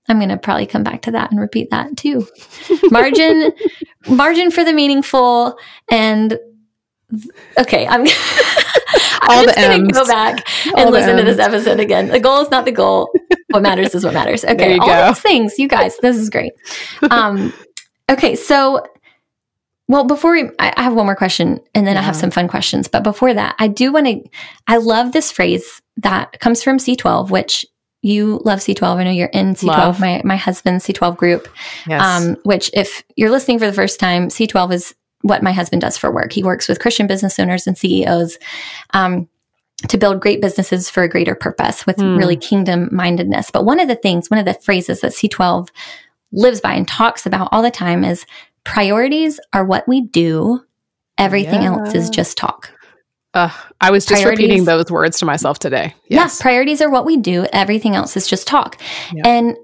[0.08, 2.28] I'm going to probably come back to that and repeat that too.
[2.92, 3.52] Margin,
[4.08, 5.58] margin for the meaningful
[5.90, 6.38] and
[7.60, 8.02] okay, I'm,
[9.22, 12.08] I'm just going to go back and the listen to this episode again.
[12.08, 13.12] The goal is not the goal.
[13.50, 14.44] What matters is what matters.
[14.44, 14.78] Okay.
[14.78, 15.08] All go.
[15.08, 16.54] those things, you guys, this is great.
[17.10, 17.54] Um,
[18.10, 18.36] okay.
[18.36, 18.86] So,
[19.88, 22.48] well, before we, I I have one more question and then I have some fun
[22.48, 22.88] questions.
[22.88, 24.24] But before that, I do want to,
[24.68, 27.66] I love this phrase that comes from C12, which
[28.06, 28.98] you love C12.
[28.98, 30.00] I know you're in C12, Love.
[30.00, 31.48] my, my husband's C12 group,
[31.88, 35.82] yes, um, which if you're listening for the first time, C12 is what my husband
[35.82, 36.32] does for work.
[36.32, 38.38] He works with Christian business owners and CEOs.
[38.94, 39.28] Um,
[39.90, 42.16] to build great businesses for a greater purpose with Hmm.
[42.16, 43.52] really kingdom mindedness.
[43.52, 45.68] But one of the things, one of the phrases that C12
[46.32, 48.26] lives by and talks about all the time is
[48.64, 50.62] priorities are what we do.
[51.18, 52.72] Everything else is just talk.
[53.36, 53.50] Uh,
[53.82, 55.94] I was just priorities- repeating those words to myself today.
[56.08, 57.46] Yes, Yeah, priorities are what we do.
[57.54, 58.82] Everything else is just talk.
[59.26, 59.56] And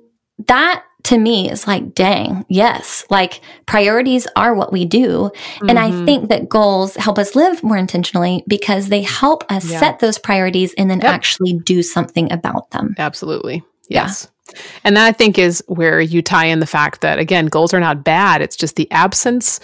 [0.48, 5.32] that to me is like, dang, yes, like priorities are what we do.
[5.68, 6.06] And I Mhm.
[6.06, 9.80] think that goals help us live more intentionally because they help us Yeah.
[9.80, 11.10] set those priorities and then Yep.
[11.12, 12.94] actually do something about them.
[13.00, 13.64] Absolutely.
[13.90, 14.12] Yeah.
[14.84, 17.80] And that I think is where you tie in the fact that, again, goals are
[17.80, 18.42] not bad.
[18.42, 19.60] It's just the absence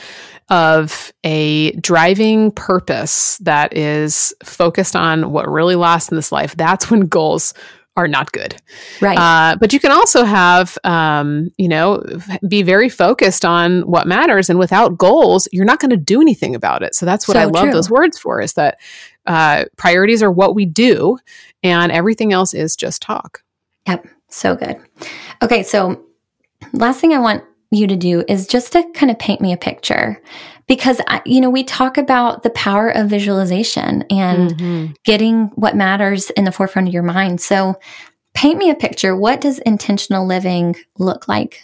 [0.49, 6.55] of a driving purpose that is focused on what really lasts in this life.
[6.55, 7.53] That's when goals
[7.97, 8.55] are not good.
[9.01, 9.17] Right.
[9.17, 12.03] Uh, but you can also have, um, you know,
[12.47, 14.49] be very focused on what matters.
[14.51, 16.93] And without goals, you're not going to do anything about it.
[16.93, 17.73] So that's what so I love true.
[17.73, 18.77] those words for is that
[19.25, 21.17] uh, priorities are what we do
[21.63, 23.41] and everything else is just talk.
[23.87, 24.07] Yep.
[24.29, 24.77] So good.
[25.41, 25.63] Okay.
[25.63, 26.03] So
[26.73, 29.57] last thing I want you to do is just to kind of paint me a
[29.57, 30.21] picture
[30.67, 34.93] because you know we talk about the power of visualization and mm-hmm.
[35.03, 37.75] getting what matters in the forefront of your mind so
[38.33, 41.63] paint me a picture what does intentional living look like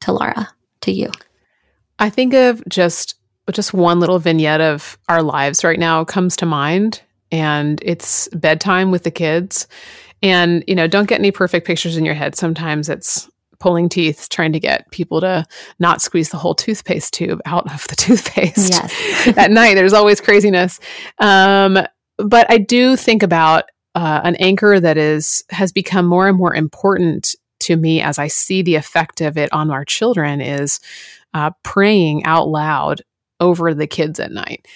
[0.00, 0.48] to lara
[0.80, 1.10] to you
[1.98, 3.14] i think of just
[3.52, 8.90] just one little vignette of our lives right now comes to mind and it's bedtime
[8.90, 9.66] with the kids
[10.22, 13.28] and you know don't get any perfect pictures in your head sometimes it's
[13.58, 15.44] pulling teeth trying to get people to
[15.78, 19.28] not squeeze the whole toothpaste tube out of the toothpaste yes.
[19.36, 19.74] at night.
[19.74, 20.80] There's always craziness.
[21.18, 21.78] Um,
[22.18, 26.54] but I do think about uh, an anchor that is has become more and more
[26.54, 30.80] important to me as I see the effect of it on our children is
[31.34, 33.02] uh, praying out loud
[33.40, 34.66] over the kids at night.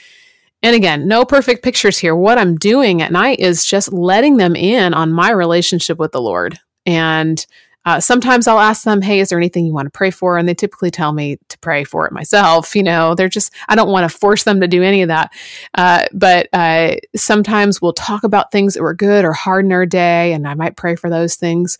[0.62, 2.14] And again, no perfect pictures here.
[2.14, 6.20] What I'm doing at night is just letting them in on my relationship with the
[6.20, 7.44] Lord and
[7.84, 10.38] uh, sometimes I'll ask them, Hey, is there anything you want to pray for?
[10.38, 12.76] And they typically tell me to pray for it myself.
[12.76, 15.32] You know, they're just, I don't want to force them to do any of that.
[15.74, 19.86] Uh, but uh, sometimes we'll talk about things that were good or hard in our
[19.86, 21.76] day, and I might pray for those things.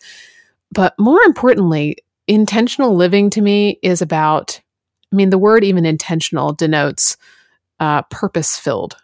[0.71, 4.59] But more importantly, intentional living to me is about,
[5.11, 7.15] I mean, the word even intentional denotes
[7.83, 8.95] uh, purpose filled.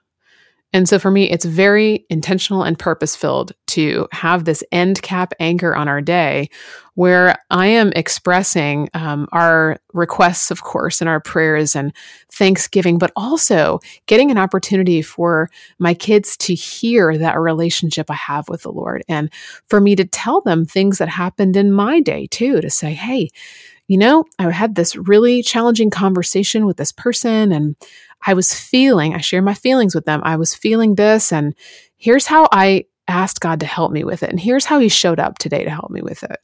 [0.71, 5.33] And so for me, it's very intentional and purpose filled to have this end cap
[5.39, 6.49] anchor on our day
[6.93, 11.91] where I am expressing um, our requests, of course, and our prayers and
[12.31, 18.47] thanksgiving, but also getting an opportunity for my kids to hear that relationship I have
[18.47, 19.29] with the Lord and
[19.67, 23.29] for me to tell them things that happened in my day too, to say, hey,
[23.89, 27.75] you know, I had this really challenging conversation with this person and
[28.25, 30.21] I was feeling, I share my feelings with them.
[30.23, 31.55] I was feeling this, and
[31.97, 34.29] here's how I asked God to help me with it.
[34.29, 36.37] And here's how he showed up today to help me with it.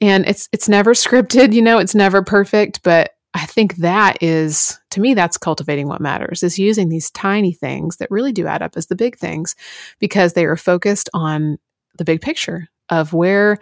[0.00, 4.78] And it's it's never scripted, you know, it's never perfect, but I think that is
[4.90, 8.62] to me that's cultivating what matters is using these tiny things that really do add
[8.62, 9.54] up as the big things
[9.98, 11.58] because they are focused on
[11.98, 13.58] the big picture of where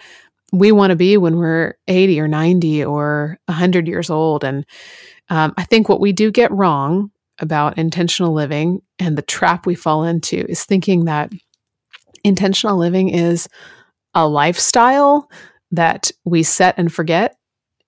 [0.52, 4.64] we want to be when we're 80 or 90 or 100 years old and
[5.28, 9.74] um, I think what we do get wrong about intentional living and the trap we
[9.74, 11.30] fall into is thinking that
[12.24, 13.48] intentional living is
[14.14, 15.30] a lifestyle
[15.72, 17.36] that we set and forget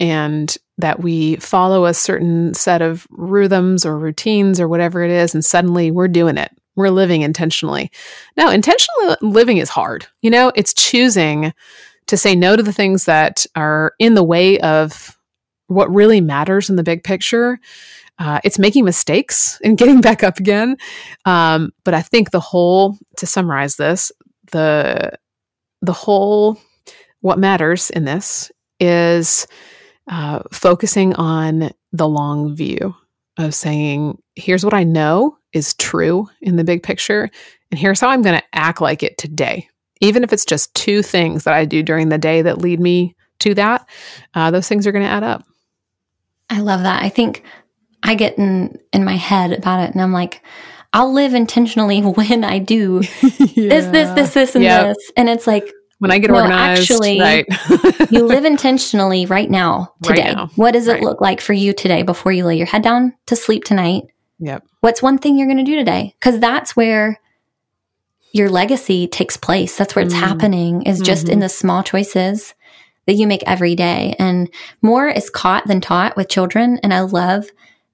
[0.01, 5.35] and that we follow a certain set of rhythms or routines or whatever it is
[5.35, 6.53] and suddenly we're doing it.
[6.77, 7.91] We're living intentionally.
[8.37, 10.07] Now intentional living is hard.
[10.23, 11.53] You know it's choosing
[12.07, 15.18] to say no to the things that are in the way of
[15.69, 17.59] what really matters in the big picture.
[18.19, 20.77] Uh, it's making mistakes and getting back up again.
[21.25, 24.11] Um, but I think the whole, to summarize this,
[24.51, 25.13] the
[25.81, 26.59] the whole,
[27.21, 28.51] what matters in this
[28.81, 29.47] is
[30.09, 32.95] uh, focusing on the long view
[33.39, 37.31] of saying, here's what I know is true in the big picture,
[37.71, 39.69] and here's how I'm going to act like it today.
[40.01, 43.15] Even if it's just two things that I do during the day that lead me
[43.41, 43.89] to that,
[44.35, 45.45] uh, those things are going to add up.
[46.51, 47.03] I love that.
[47.03, 47.43] I think
[48.03, 50.43] I get in in my head about it and I'm like,
[50.93, 53.29] I'll live intentionally when I do yeah.
[53.31, 54.97] this, this, this, this, and yep.
[54.97, 55.13] this.
[55.17, 57.47] And it's like when I get no, organized, actually, right.
[58.11, 60.23] you live intentionally right now, today.
[60.23, 60.51] Right now.
[60.55, 61.03] What does it right.
[61.03, 64.05] look like for you today before you lay your head down to sleep tonight?
[64.39, 64.65] Yep.
[64.81, 66.15] What's one thing you're going to do today?
[66.21, 67.21] Because that's where
[68.31, 69.77] your legacy takes place.
[69.77, 70.21] That's where it's mm.
[70.21, 71.35] happening is just mm-hmm.
[71.35, 72.55] in the small choices
[73.09, 74.15] that you make every day.
[74.19, 74.51] And
[74.83, 76.79] more is caught than taught with children.
[76.83, 77.47] And I love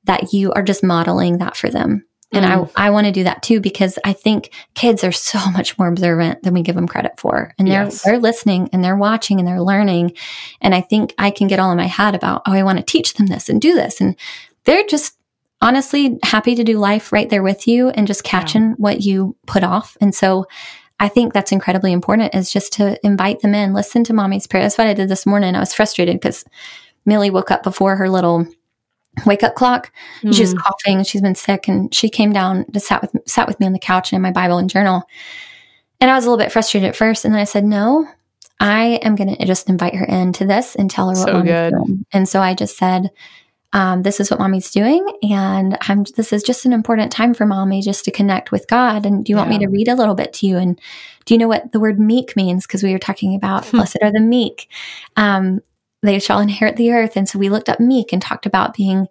[0.05, 2.05] that you are just modeling that for them.
[2.33, 2.69] And mm.
[2.75, 5.87] I, I want to do that too because I think kids are so much more
[5.87, 7.55] observant than we give them credit for.
[7.61, 8.03] And they're, yes.
[8.03, 10.17] they're listening and they're watching and they're learning.
[10.61, 12.85] And I think I can get all in my head about, oh, I want to
[12.85, 14.01] teach them this and do this.
[14.01, 14.17] And
[14.65, 15.17] they're just
[15.63, 18.75] honestly happy to do life right there with you and just catching yeah.
[18.79, 19.97] what you put off.
[20.01, 20.47] And so
[21.01, 24.63] I think that's incredibly important is just to invite them in, listen to mommy's prayer.
[24.63, 25.55] That's what I did this morning.
[25.55, 26.45] I was frustrated because
[27.05, 28.47] Millie woke up before her little
[29.27, 29.93] wake up clock.
[30.23, 30.35] Mm.
[30.35, 31.05] She was coughing.
[31.05, 33.79] She's been sick, and she came down to sat with sat with me on the
[33.79, 35.03] couch and in my Bible and journal.
[36.01, 38.07] And I was a little bit frustrated at first, and then I said, "No,
[38.61, 41.73] I am going to just invite her into this and tell her what so good.
[41.73, 43.11] doing." And so I just said,
[43.75, 45.05] um, this is what mommy's doing.
[45.25, 49.05] And I'm, this is just an important time for mommy just to connect with God.
[49.05, 49.59] And do you want Yeah.
[49.59, 50.57] me to read a little bit to you?
[50.57, 50.81] And
[51.25, 52.67] do you know what the word meek means?
[52.67, 54.69] Because we were talking about blessed are the meek.
[55.17, 55.61] Um,
[56.03, 57.17] they shall inherit the earth.
[57.17, 59.09] And so we looked up meek and talked about being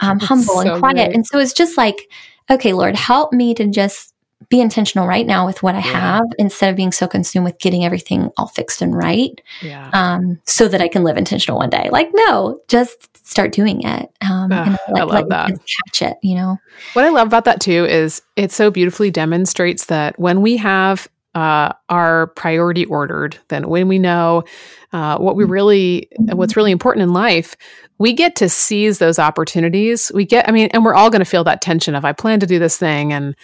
[0.00, 1.12] um, humble so and quiet.
[1.12, 2.08] And so it's just like,
[2.48, 4.13] okay, Lord, help me to just
[4.50, 5.84] be intentional right now with what I Yeah.
[6.18, 9.88] have instead of being so consumed with getting everything all fixed and right Yeah.
[9.94, 11.88] um, so that I can live intentional one day.
[11.90, 14.10] Like, no, just start doing it.
[14.20, 15.48] Um, Ugh, and I love that.
[15.48, 16.58] catch it, you know?
[16.92, 21.08] What I love about that too is it so beautifully demonstrates that when we have
[21.34, 24.44] uh, our priority ordered, then when we know
[24.92, 27.56] uh, what we really, what's really important in life,
[27.98, 30.12] we get to seize those opportunities.
[30.14, 32.40] We get, I mean, and we're all going to feel that tension of I plan
[32.40, 33.34] to do this thing and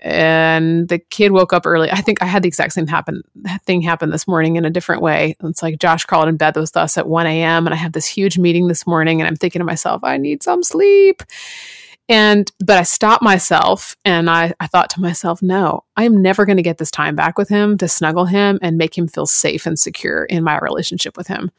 [0.00, 1.90] and the kid woke up early.
[1.90, 3.22] I think I had the exact same happen
[3.64, 5.36] thing happen this morning in a different way.
[5.42, 7.66] It's like Josh crawled in bed with us at 1 a.m.
[7.66, 10.42] and I have this huge meeting this morning and I'm thinking to myself, I need
[10.42, 11.22] some sleep.
[12.08, 16.56] And but I stopped myself and I, I thought to myself, no, I'm never going
[16.56, 19.66] to get this time back with him to snuggle him and make him feel safe
[19.66, 21.50] and secure in my relationship with him.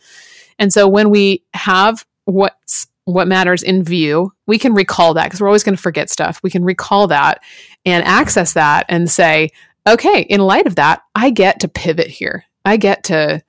[0.57, 5.39] And so when we have what's what matters in view, we can recall that because
[5.39, 6.41] we're always going to forget stuff.
[6.43, 7.41] We can recall that
[7.85, 9.49] and access that and say,
[9.87, 12.43] okay, in light of that, I get to pivot here.
[12.65, 13.41] I get to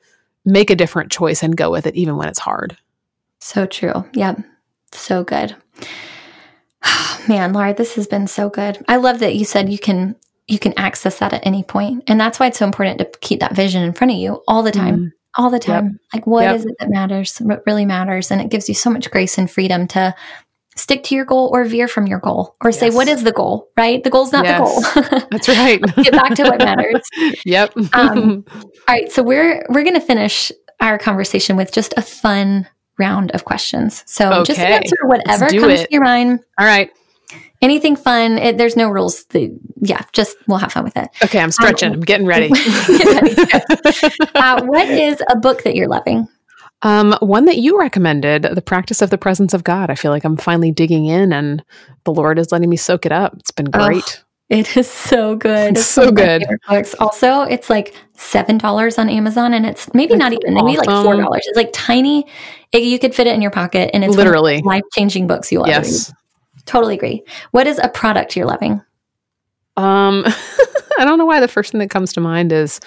[0.44, 2.76] make a different choice and go with it even when it's hard.
[3.40, 4.04] So true.
[4.12, 4.44] Yep.
[4.92, 5.56] So good.
[6.84, 8.82] Oh, Man, Lara, this has been so good.
[8.86, 10.14] I love that you said you can
[10.46, 12.04] you can access that at any point.
[12.06, 14.62] And that's why it's so important to keep that vision in front of you all
[14.62, 14.96] the time.
[14.96, 15.12] Mm.
[15.36, 16.00] All the time.
[16.14, 16.56] Like what Yep.
[16.56, 17.38] is it that matters?
[17.38, 18.30] What really matters?
[18.30, 20.14] And it gives you so much grace and freedom to
[20.76, 23.68] stick to your goal or veer from your goal or say what is the goal,
[23.76, 24.02] right?
[24.04, 24.94] The goal's not Yes.
[24.94, 25.22] the goal.
[25.30, 25.80] That's right.
[25.96, 27.02] Get back to what matters.
[27.44, 27.72] yep.
[27.92, 30.50] Um, All right, so we're we're going to finish
[30.80, 32.66] our conversation with just a fun
[32.98, 34.02] round of questions.
[34.06, 35.86] So just answer whatever comes it.
[35.86, 36.40] to your mind.
[36.58, 36.90] All right.
[37.60, 38.38] Anything fun.
[38.38, 39.24] It, there's no rules.
[39.26, 41.08] The, yeah, just we'll have fun with it.
[41.24, 41.92] Okay, I'm stretching.
[41.92, 42.48] I'm getting ready.
[42.86, 44.30] Get ready.
[44.34, 46.28] Uh, what is a book that you're loving?
[46.82, 49.90] um, one that you recommended, The Practice of the Presence of God.
[49.90, 51.64] I feel like I'm finally digging in and
[52.04, 53.34] the Lord is letting me soak it up.
[53.38, 54.22] It's been Oh, great.
[54.48, 55.72] It is so good.
[55.72, 56.46] It's It's so one of my good.
[56.68, 56.94] Books.
[57.00, 61.16] Also, it's like seven dollars on Amazon, and it's maybe not even maybe like four
[61.16, 61.42] dollars.
[61.48, 62.24] It's like tiny.
[62.72, 64.62] It, you could fit it in your pocket, and it's Literally.
[64.62, 65.68] life changing books ever read.
[65.70, 66.12] yes.
[66.68, 67.24] Totally agree.
[67.52, 68.82] What is a product you're loving?
[69.78, 70.22] Um,
[70.98, 72.78] I don't know why the first thing that comes to mind is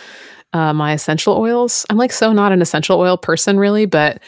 [0.54, 1.84] uh, my essential oils.
[1.90, 4.22] I'm like so not an essential oil person, really, but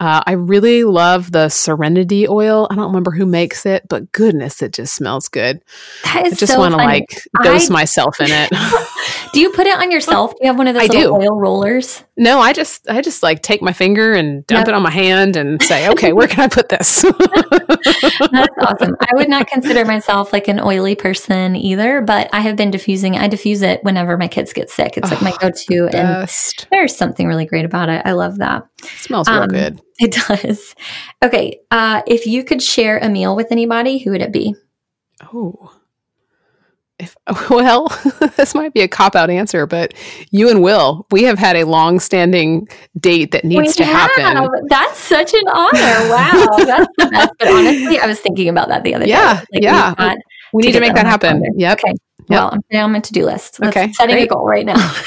[0.00, 2.68] uh, I really love the Serenity oil.
[2.70, 5.60] I don't remember who makes it, but goodness, it just smells good.
[6.04, 7.06] That I just so want to like
[7.42, 8.50] dose I- myself in it.
[9.32, 10.30] Do you put it on yourself?
[10.32, 11.22] Do you have one of those I little do.
[11.24, 12.02] oil rollers?
[12.16, 14.68] no, I just I just like take my finger and dump Yep.
[14.68, 17.02] it on my hand and say, okay, where can I put this?
[17.82, 18.96] That's awesome.
[19.00, 23.16] I would not consider myself like an oily person either, but I have been diffusing.
[23.16, 24.96] I diffuse it whenever my kids get sick.
[24.96, 26.28] It's like my Oh, go-to, and
[26.70, 28.02] there's something really great about it.
[28.04, 28.66] I love that.
[28.82, 29.80] It smells real Um, good.
[30.00, 30.76] It does.
[31.24, 34.54] Okay, uh, if you could share a meal with anybody, who would it be?
[35.32, 35.74] Oh.
[37.00, 37.16] If,
[37.50, 37.88] well,
[38.36, 39.94] this might be a cop out answer, but
[40.30, 42.68] you and Will, we have had a long standing
[43.00, 44.48] date that needs We to happen.
[44.68, 46.08] That's such an honor.
[46.10, 47.30] Wow, that's the best.
[47.38, 49.46] But honestly, I was thinking about that the other Yeah, day.
[49.54, 49.94] Like, yeah.
[49.98, 50.16] we've
[50.52, 51.58] We need to get make that that on my happen.
[51.58, 51.80] Yep.
[51.84, 51.94] Okay.
[52.28, 53.60] Well, I'm it on my to-do list.
[53.60, 54.76] Let's Okay, setting a goal right now.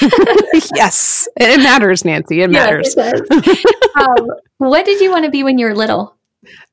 [0.74, 1.28] yes.
[1.36, 2.42] It matters, Nancy.
[2.42, 2.94] It matters.
[2.96, 6.16] Yes, it um, what did you want to be when you were little?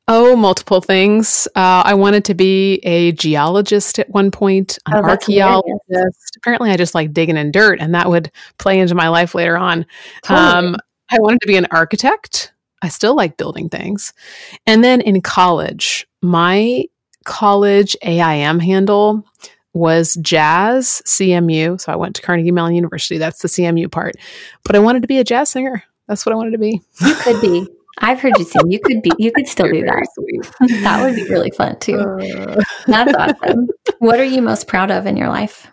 [0.07, 1.47] Oh, multiple things.
[1.55, 6.35] Uh, I wanted to be a geologist at one point, an Oh, that's archaeologist.
[6.37, 9.55] Apparently, I just like digging in dirt, and that would play into my life later
[9.55, 9.85] on.
[10.23, 10.47] Totally.
[10.47, 10.77] Um,
[11.11, 12.53] I wanted to be an architect.
[12.81, 14.13] I still like building things.
[14.65, 16.85] And then in college, my
[17.25, 19.23] college AIM handle
[19.73, 21.79] was jazz CMU.
[21.79, 23.17] So I went to Carnegie Mellon University.
[23.17, 24.15] That's the CMU part.
[24.63, 25.83] But I wanted to be a jazz singer.
[26.07, 26.81] That's what I wanted to be.
[27.01, 27.67] You could be.
[27.99, 28.71] I've heard you sing.
[28.71, 29.11] You could be.
[29.19, 30.07] You could still do that.
[30.81, 31.99] That would be really fun too.
[31.99, 33.67] Uh, That's awesome.
[33.99, 35.67] What are you most proud of in your life?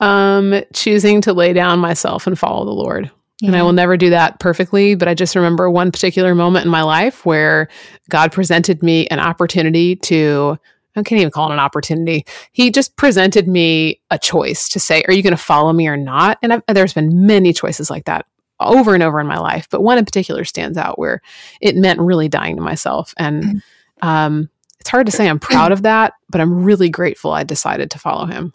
[0.00, 3.10] um, choosing to lay down myself and follow the Lord.
[3.44, 6.70] And I will never do that perfectly, but I just remember one particular moment in
[6.70, 7.68] my life where
[8.08, 10.58] God presented me an opportunity to,
[10.94, 12.26] I can't even call it an opportunity.
[12.52, 15.96] He just presented me a choice to say, Are you going to follow me or
[15.96, 16.38] not?
[16.42, 18.26] And I've, there's been many choices like that
[18.60, 21.20] over and over in my life, but one in particular stands out where
[21.60, 23.14] it meant really dying to myself.
[23.18, 23.62] And
[24.02, 27.90] um, it's hard to say I'm proud of that, but I'm really grateful I decided
[27.92, 28.52] to follow him.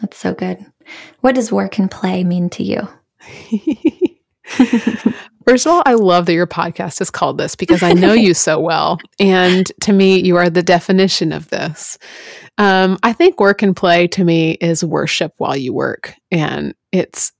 [0.00, 0.64] That's so good.
[1.20, 2.88] What does work and play mean to you?
[5.46, 8.34] First of all, I love that your podcast is called this because I know you
[8.34, 8.98] so well.
[9.18, 11.98] And to me, you are the definition of this.
[12.56, 16.14] Um, I think work and play to me is worship while you work.
[16.30, 17.32] And it's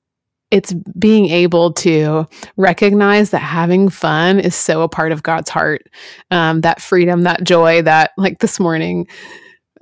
[0.50, 5.88] it's being able to recognize that having fun is so a part of God's heart.
[6.30, 9.08] Um, that freedom, that joy, that like this morning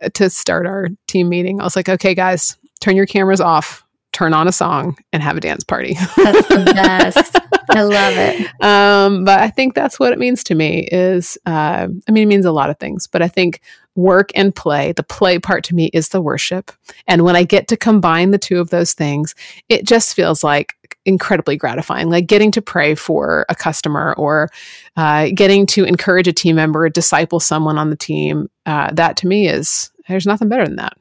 [0.00, 3.84] uh, to start our team meeting, I was like, okay, guys, turn your cameras off,
[4.12, 5.94] turn on a song, and have a dance party.
[6.16, 7.36] That's the best.
[7.68, 8.48] I love it.
[8.62, 12.26] Um, but I think that's what it means to me is, uh, I mean, it
[12.26, 13.60] means a lot of things, but I think
[13.96, 16.70] work and play, the play part to me is the worship.
[17.08, 19.34] And when I get to combine the two of those things,
[19.68, 24.48] it just feels like incredibly gratifying, like getting to pray for a customer or
[24.96, 28.48] uh, getting to encourage a team member, disciple someone on the team.
[28.64, 30.96] Uh, that to me is, there's nothing better than that.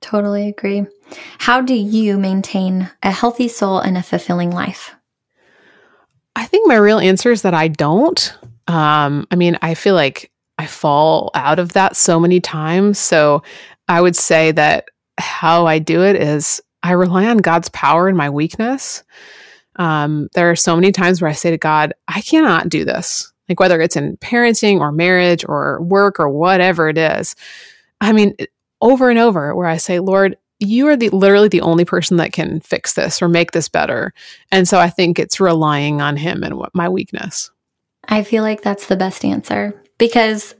[0.00, 0.86] Totally agree.
[1.38, 4.94] How do you maintain a healthy soul and a fulfilling life?
[6.36, 8.32] I think my real answer is that I don't.
[8.68, 12.98] Um, I mean, I feel like I fall out of that so many times.
[12.98, 13.42] So
[13.88, 18.16] I would say that how I do it is I rely on God's power in
[18.16, 19.02] my weakness.
[19.76, 23.32] Um, there are so many times where I say to God, I cannot do this.
[23.48, 27.34] Like whether it's in parenting or marriage or work or whatever it is.
[28.00, 28.36] I mean,
[28.82, 32.32] over and over where I say, Lord, you are the literally the only person that
[32.32, 34.12] can fix this or make this better.
[34.50, 37.50] And so I think it's relying on him and what my weakness.
[38.08, 40.54] I feel like that's the best answer because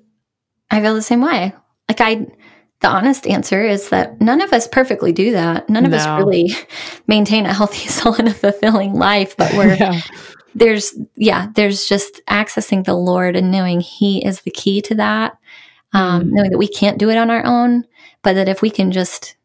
[0.71, 1.55] I feel the same way.
[1.89, 2.27] Like I
[2.81, 5.69] the honest answer is that none of us perfectly do that.
[5.71, 5.97] None of no.
[5.97, 6.51] us really
[7.07, 10.01] maintain a healthy soul and a fulfilling life, but we're yeah.
[10.55, 15.39] there's yeah, there's just accessing the Lord and knowing he is the key to that.
[15.93, 16.31] Um, mm.
[16.33, 17.87] knowing that we can't do it on our own,
[18.23, 19.37] but that if we can just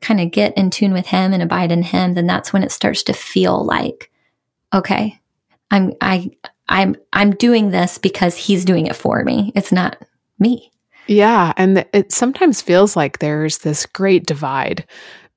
[0.00, 2.72] kind of get in tune with him and abide in him, then that's when it
[2.72, 4.10] starts to feel like,
[4.74, 5.20] okay,
[5.70, 6.30] I'm, I,
[6.68, 9.52] I'm, I'm doing this because he's doing it for me.
[9.54, 9.96] It's not
[10.38, 10.70] me.
[11.06, 11.52] Yeah.
[11.56, 14.86] And it sometimes feels like there's this great divide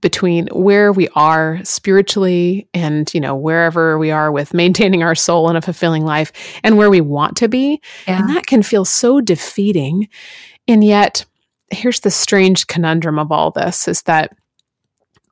[0.01, 5.47] between where we are spiritually and you know wherever we are with maintaining our soul
[5.47, 6.31] and a fulfilling life
[6.63, 8.19] and where we want to be yeah.
[8.19, 10.09] and that can feel so defeating
[10.67, 11.23] and yet
[11.69, 14.35] here's the strange conundrum of all this is that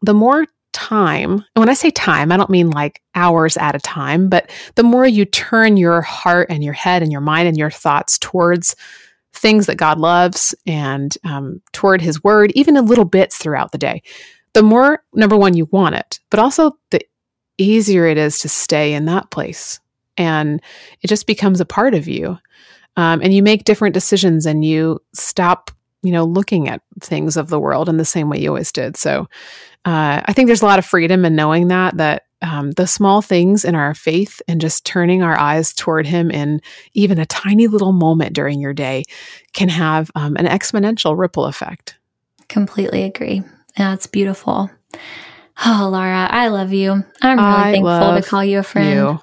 [0.02, 3.80] the more time, and when I say time, I don't mean like hours at a
[3.80, 7.58] time, but the more you turn your heart and your head and your mind and
[7.58, 8.76] your thoughts towards
[9.34, 13.78] things that God loves and um, toward His Word, even in little bits throughout the
[13.78, 14.02] day,
[14.54, 17.02] the more, number one, you want it, but also the
[17.58, 19.80] easier it is to stay in that place.
[20.18, 20.62] And
[21.02, 22.38] it just becomes a part of you.
[22.98, 25.72] Um, and you make different decisions and you stop
[26.02, 28.96] you know, looking at things of the world in the same way you always did.
[28.98, 29.28] So
[29.86, 33.22] uh, I think there's a lot of freedom in knowing that, that um, the small
[33.22, 36.62] things in our faith and just turning our eyes toward Him in
[36.94, 39.04] even a tiny little moment during your day
[39.54, 41.98] can have um, an exponential ripple effect.
[42.48, 43.44] Completely agree.
[43.78, 44.72] That's beautiful.
[45.66, 47.04] Oh, Lara, I love you.
[47.22, 48.90] I'm really I thankful to call you a friend.
[48.90, 49.20] You.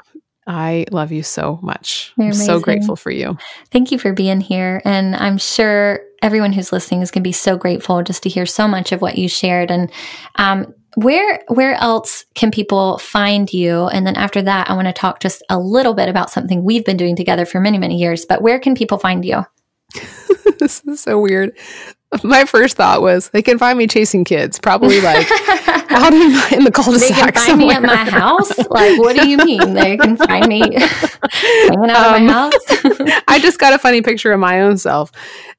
[0.46, 2.12] I love you so much.
[2.20, 3.36] I'm so grateful for you.
[3.72, 4.80] Thank you for being here.
[4.84, 8.46] And I'm sure everyone who's listening is going to be so grateful just to hear
[8.46, 9.72] so much of what you shared.
[9.72, 9.90] And
[10.36, 13.86] um, where where else can people find you?
[13.86, 16.84] And then after that, I want to talk just a little bit about something we've
[16.84, 18.24] been doing together for many many years.
[18.24, 19.44] But where can people find you?
[20.58, 21.56] this is so weird
[22.22, 25.26] my first thought was they can find me chasing kids, probably like
[25.90, 27.08] out in, in the cul-de-sac.
[27.08, 27.68] They can find somewhere.
[27.68, 28.58] me at my house.
[28.70, 29.74] Like, what do you mean?
[29.74, 30.60] They can find me
[31.30, 33.22] hanging out um, my house.
[33.26, 35.10] I just got a funny picture of my own self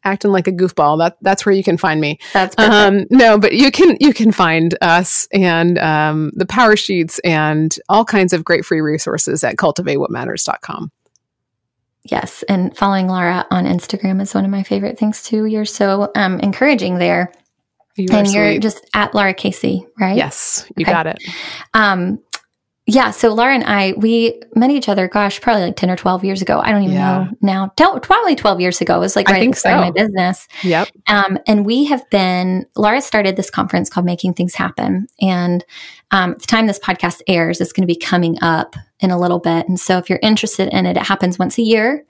[0.03, 0.99] acting like a goofball.
[0.99, 2.19] That that's where you can find me.
[2.33, 7.75] That's um, no, but you can you can find us and um, the PowerSheets and
[7.89, 10.91] all kinds of great free resources at cultivatewhatmatters.com.
[12.47, 15.45] And following Lara on Instagram is one of my favorite things too.
[15.45, 17.31] You're so um, encouraging there.
[17.95, 20.15] You and you're just at Lara Casey, right?
[20.15, 20.91] Yes, you okay.
[20.91, 21.17] got it.
[21.73, 22.19] Um,
[22.89, 23.11] yeah.
[23.11, 26.41] So Lara and I, we met each other, gosh, probably like 10 or 12 years
[26.41, 26.61] ago.
[26.61, 27.27] I don't even yeah.
[27.41, 27.99] know now.
[27.99, 28.95] Probably 12 years ago.
[28.95, 29.89] It was like right at the start so.
[29.89, 30.47] of my business.
[30.63, 30.87] Yep.
[31.07, 35.07] Um, and we have been, Lara started this conference called Making Things Happen.
[35.19, 35.65] And
[36.11, 39.39] um, the time this podcast airs, it's going to be coming up in a little
[39.39, 39.67] bit.
[39.67, 42.05] And so if you're interested in it, it happens once a year.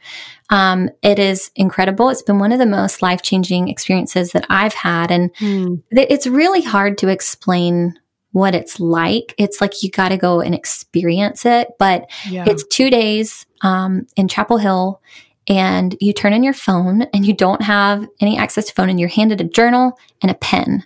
[0.51, 2.09] Um, it is incredible.
[2.09, 5.09] It's been one of the most life changing experiences that I've had.
[5.09, 5.82] And mm.
[5.91, 7.97] th- it's really hard to explain
[8.32, 9.34] what it's like.
[9.38, 11.69] It's like you got to go and experience it.
[11.80, 12.45] But yeah.
[12.47, 15.01] it's two days um, in Chapel Hill,
[15.47, 18.99] and you turn in your phone, and you don't have any access to phone, and
[18.99, 20.84] you're handed a journal and a pen.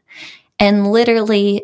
[0.60, 1.64] And literally,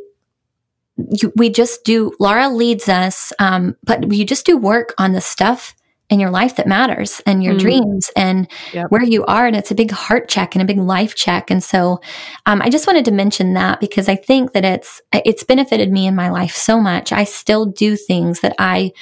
[0.98, 5.22] you, we just do, Lara leads us, um, but we just do work on the
[5.22, 5.76] stuff
[6.10, 7.60] in your life that matters and your mm.
[7.60, 8.90] dreams and yep.
[8.90, 9.46] where you are.
[9.46, 11.52] And it's a big heart check and a big life check.
[11.52, 12.00] And so
[12.46, 16.08] um, I just wanted to mention that because I think that it's it's benefited me
[16.08, 17.12] in my life so much.
[17.12, 18.94] I still do things that I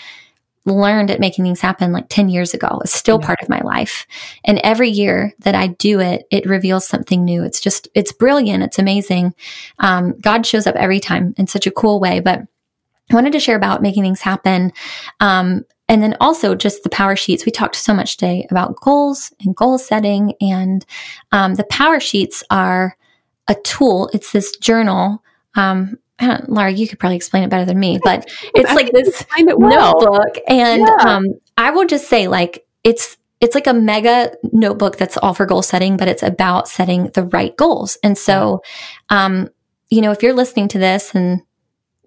[0.65, 2.79] learned at making things happen like 10 years ago.
[2.83, 3.27] It's still yeah.
[3.27, 4.07] part of my life.
[4.43, 7.43] And every year that I do it, it reveals something new.
[7.43, 8.63] It's just, it's brilliant.
[8.63, 9.35] It's amazing.
[9.77, 12.19] Um, God shows up every time in such a cool way.
[12.19, 12.41] But
[13.11, 14.73] I wanted to share about making things happen.
[15.19, 17.45] Um, and then also just the PowerSheets.
[17.45, 20.33] We talked so much today about goals and goal setting.
[20.41, 20.85] And
[21.31, 22.97] um, the PowerSheets are
[23.47, 25.23] a tool, it's this journal.
[25.55, 25.97] Um,
[26.47, 28.25] Lara, you could probably explain it better than me, but
[28.55, 29.99] it's like this it well.
[29.99, 30.37] notebook.
[30.47, 31.15] And yeah.
[31.15, 31.25] um,
[31.57, 35.61] I will just say, like, it's it's like a mega notebook that's all for goal
[35.61, 37.97] setting, but it's about setting the right goals.
[38.01, 38.63] And so,
[39.09, 39.49] um,
[39.89, 41.41] you know, if you're listening to this and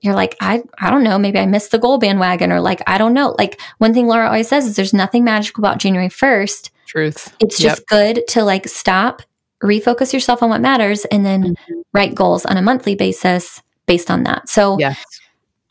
[0.01, 2.99] you're like, I, I don't know, maybe I missed the goal bandwagon or like, I
[2.99, 3.35] don't know.
[3.39, 6.71] Like one thing Lara always says is there's nothing magical about January 1st.
[6.87, 7.37] Truth.
[7.41, 7.87] It's just yep.
[7.87, 9.23] good to like stop,
[9.63, 11.81] refocus yourself on what matters and then mm-hmm.
[11.93, 14.49] write goals on a monthly basis based on that.
[14.49, 15.03] So yes.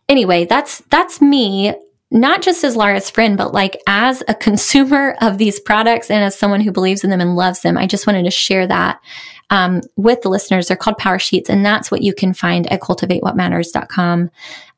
[0.09, 1.73] anyway, that's, that's me
[2.10, 6.38] not just as Lara's friend, but like as a consumer of these products and as
[6.38, 9.01] someone who believes in them and loves them, I just wanted to share that
[9.49, 10.68] um, with the listeners.
[10.68, 14.32] They're called PowerSheets, and that's what you can find at cultivatewhatmatters.com.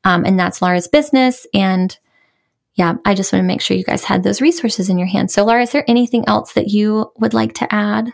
[0.04, 1.46] Um, and that's Lara's business.
[1.54, 1.96] And
[2.74, 5.34] yeah, I just want to make sure you guys had those resources in your hands.
[5.34, 8.12] So, Lara, is there anything else that you would like to add?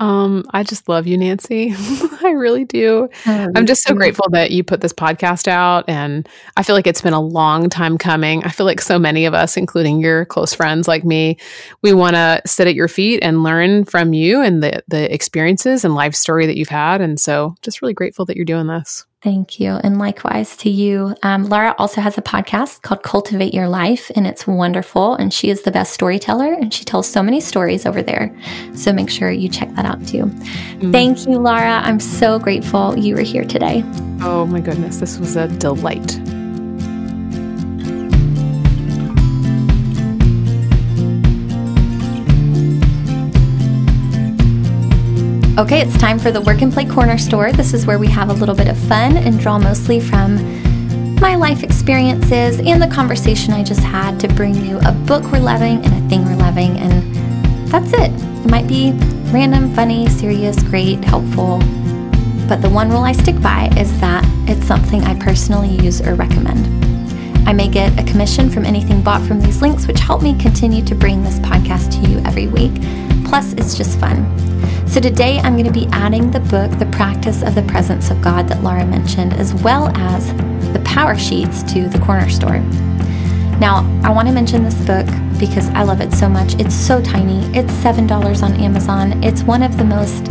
[0.00, 1.74] Um, I just love you, Nancy.
[2.22, 3.08] I really do.
[3.26, 5.84] Oh, I'm just so grateful that you put this podcast out.
[5.88, 6.26] And
[6.56, 8.42] I feel like it's been a long time coming.
[8.44, 11.36] I feel like so many of us, including your close friends like me,
[11.82, 15.84] we want to sit at your feet and learn from you and the, the experiences
[15.84, 17.02] and life story that you've had.
[17.02, 19.04] And so just really grateful that you're doing this.
[19.22, 19.72] Thank you.
[19.72, 21.14] And likewise to you.
[21.22, 25.14] Um, Lara also has a podcast called Cultivate Your Life, and it's wonderful.
[25.14, 28.34] And she is the best storyteller, and she tells so many stories over there.
[28.74, 30.24] So make sure you check that out too.
[30.24, 30.92] Mm-hmm.
[30.92, 31.80] Thank you, Lara.
[31.82, 33.84] I'm so grateful you were here today.
[34.22, 35.00] Oh, my goodness.
[35.00, 36.18] This was a delight.
[45.60, 47.52] Okay, it's time for the Work and Play Corner Store.
[47.52, 50.36] This is where we have a little bit of fun and draw mostly from
[51.16, 55.38] my life experiences and the conversation I just had to bring you a book we're
[55.40, 56.78] loving and a thing we're loving.
[56.78, 57.14] And
[57.66, 58.10] that's it.
[58.10, 58.92] It might be
[59.32, 61.58] random, funny, serious, great, helpful.
[62.48, 66.14] But the one rule I stick by is that it's something I personally use or
[66.14, 66.66] recommend.
[67.46, 70.82] I may get a commission from anything bought from these links, which help me continue
[70.86, 72.72] to bring this podcast to you every week.
[73.26, 74.49] Plus, it's just fun.
[74.86, 78.20] So today I'm going to be adding the book, The Practice of the Presence of
[78.20, 80.28] God, that Lara mentioned, as well as
[80.72, 82.58] the PowerSheets to the corner store.
[83.60, 85.06] Now, I want to mention this book
[85.38, 86.54] because I love it so much.
[86.54, 87.40] It's so tiny.
[87.56, 89.22] It's $7 on Amazon.
[89.22, 90.28] It's one of the most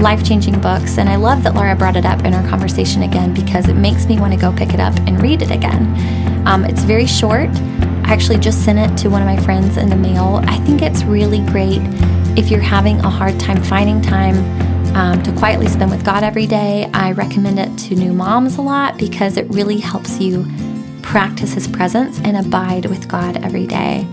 [0.00, 3.34] life changing books, and I love that Lara brought it up in our conversation again
[3.34, 6.46] because it makes me want to go pick it up and read it again.
[6.46, 7.50] Um, it's very short.
[8.08, 10.40] Actually just sent it to one of my friends in the mail.
[10.44, 11.80] I think it's really great
[12.38, 14.36] if you're having a hard time finding time
[14.94, 18.62] um, to quietly spend with God every day, I recommend it to new moms a
[18.62, 20.46] lot because it really helps you
[21.02, 24.06] practice His presence and abide with God every day.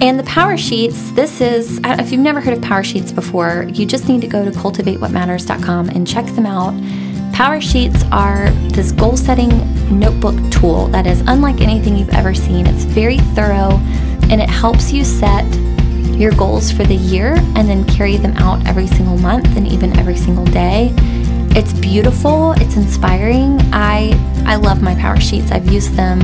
[0.00, 4.22] And the PowerSheets, this is, if you've never heard of PowerSheets before, you just need
[4.22, 6.74] to go to cultivatewhatmatters.com and check them out.
[7.36, 9.50] PowerSheets are this goal setting
[10.00, 12.66] notebook tool that is unlike anything you've ever seen.
[12.66, 13.76] It's very thorough
[14.30, 15.44] and it helps you set
[16.18, 19.98] your goals for the year and then carry them out every single month and even
[19.98, 20.94] every single day.
[21.50, 23.60] It's beautiful, it's inspiring.
[23.70, 25.52] I I love my PowerSheets.
[25.52, 26.20] I've used them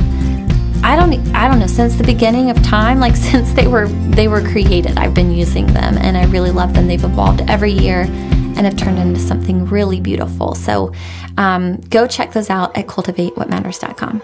[0.83, 4.27] I don't I don't know since the beginning of time, like since they were they
[4.27, 4.97] were created.
[4.97, 6.87] I've been using them and I really love them.
[6.87, 8.07] They've evolved every year
[8.55, 10.55] and have turned into something really beautiful.
[10.55, 10.93] So
[11.37, 14.21] um, go check those out at cultivatewhatmatters.com.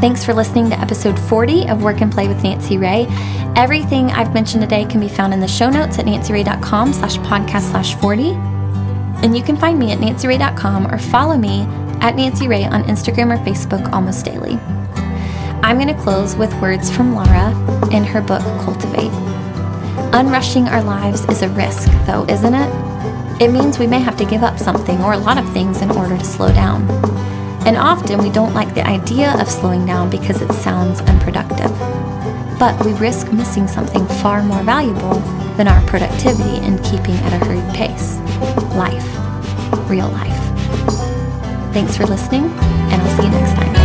[0.00, 3.06] Thanks for listening to episode 40 of Work and Play with Nancy Ray.
[3.56, 7.72] Everything I've mentioned today can be found in the show notes at nancyray.com slash podcast
[7.72, 8.30] slash 40.
[9.24, 11.62] And you can find me at nancyray.com or follow me
[12.00, 14.54] at Nancy Ray on Instagram or Facebook almost daily.
[15.64, 17.50] I'm going to close with words from Lara
[17.90, 19.27] in her book, Cultivate.
[20.12, 23.42] Unrushing our lives is a risk, though, isn't it?
[23.42, 25.90] It means we may have to give up something or a lot of things in
[25.90, 26.88] order to slow down.
[27.66, 31.70] And often we don't like the idea of slowing down because it sounds unproductive.
[32.58, 35.20] But we risk missing something far more valuable
[35.56, 38.18] than our productivity in keeping at a hurried pace
[38.74, 40.38] life, real life.
[41.72, 43.77] Thanks for listening, and I'll see you next time.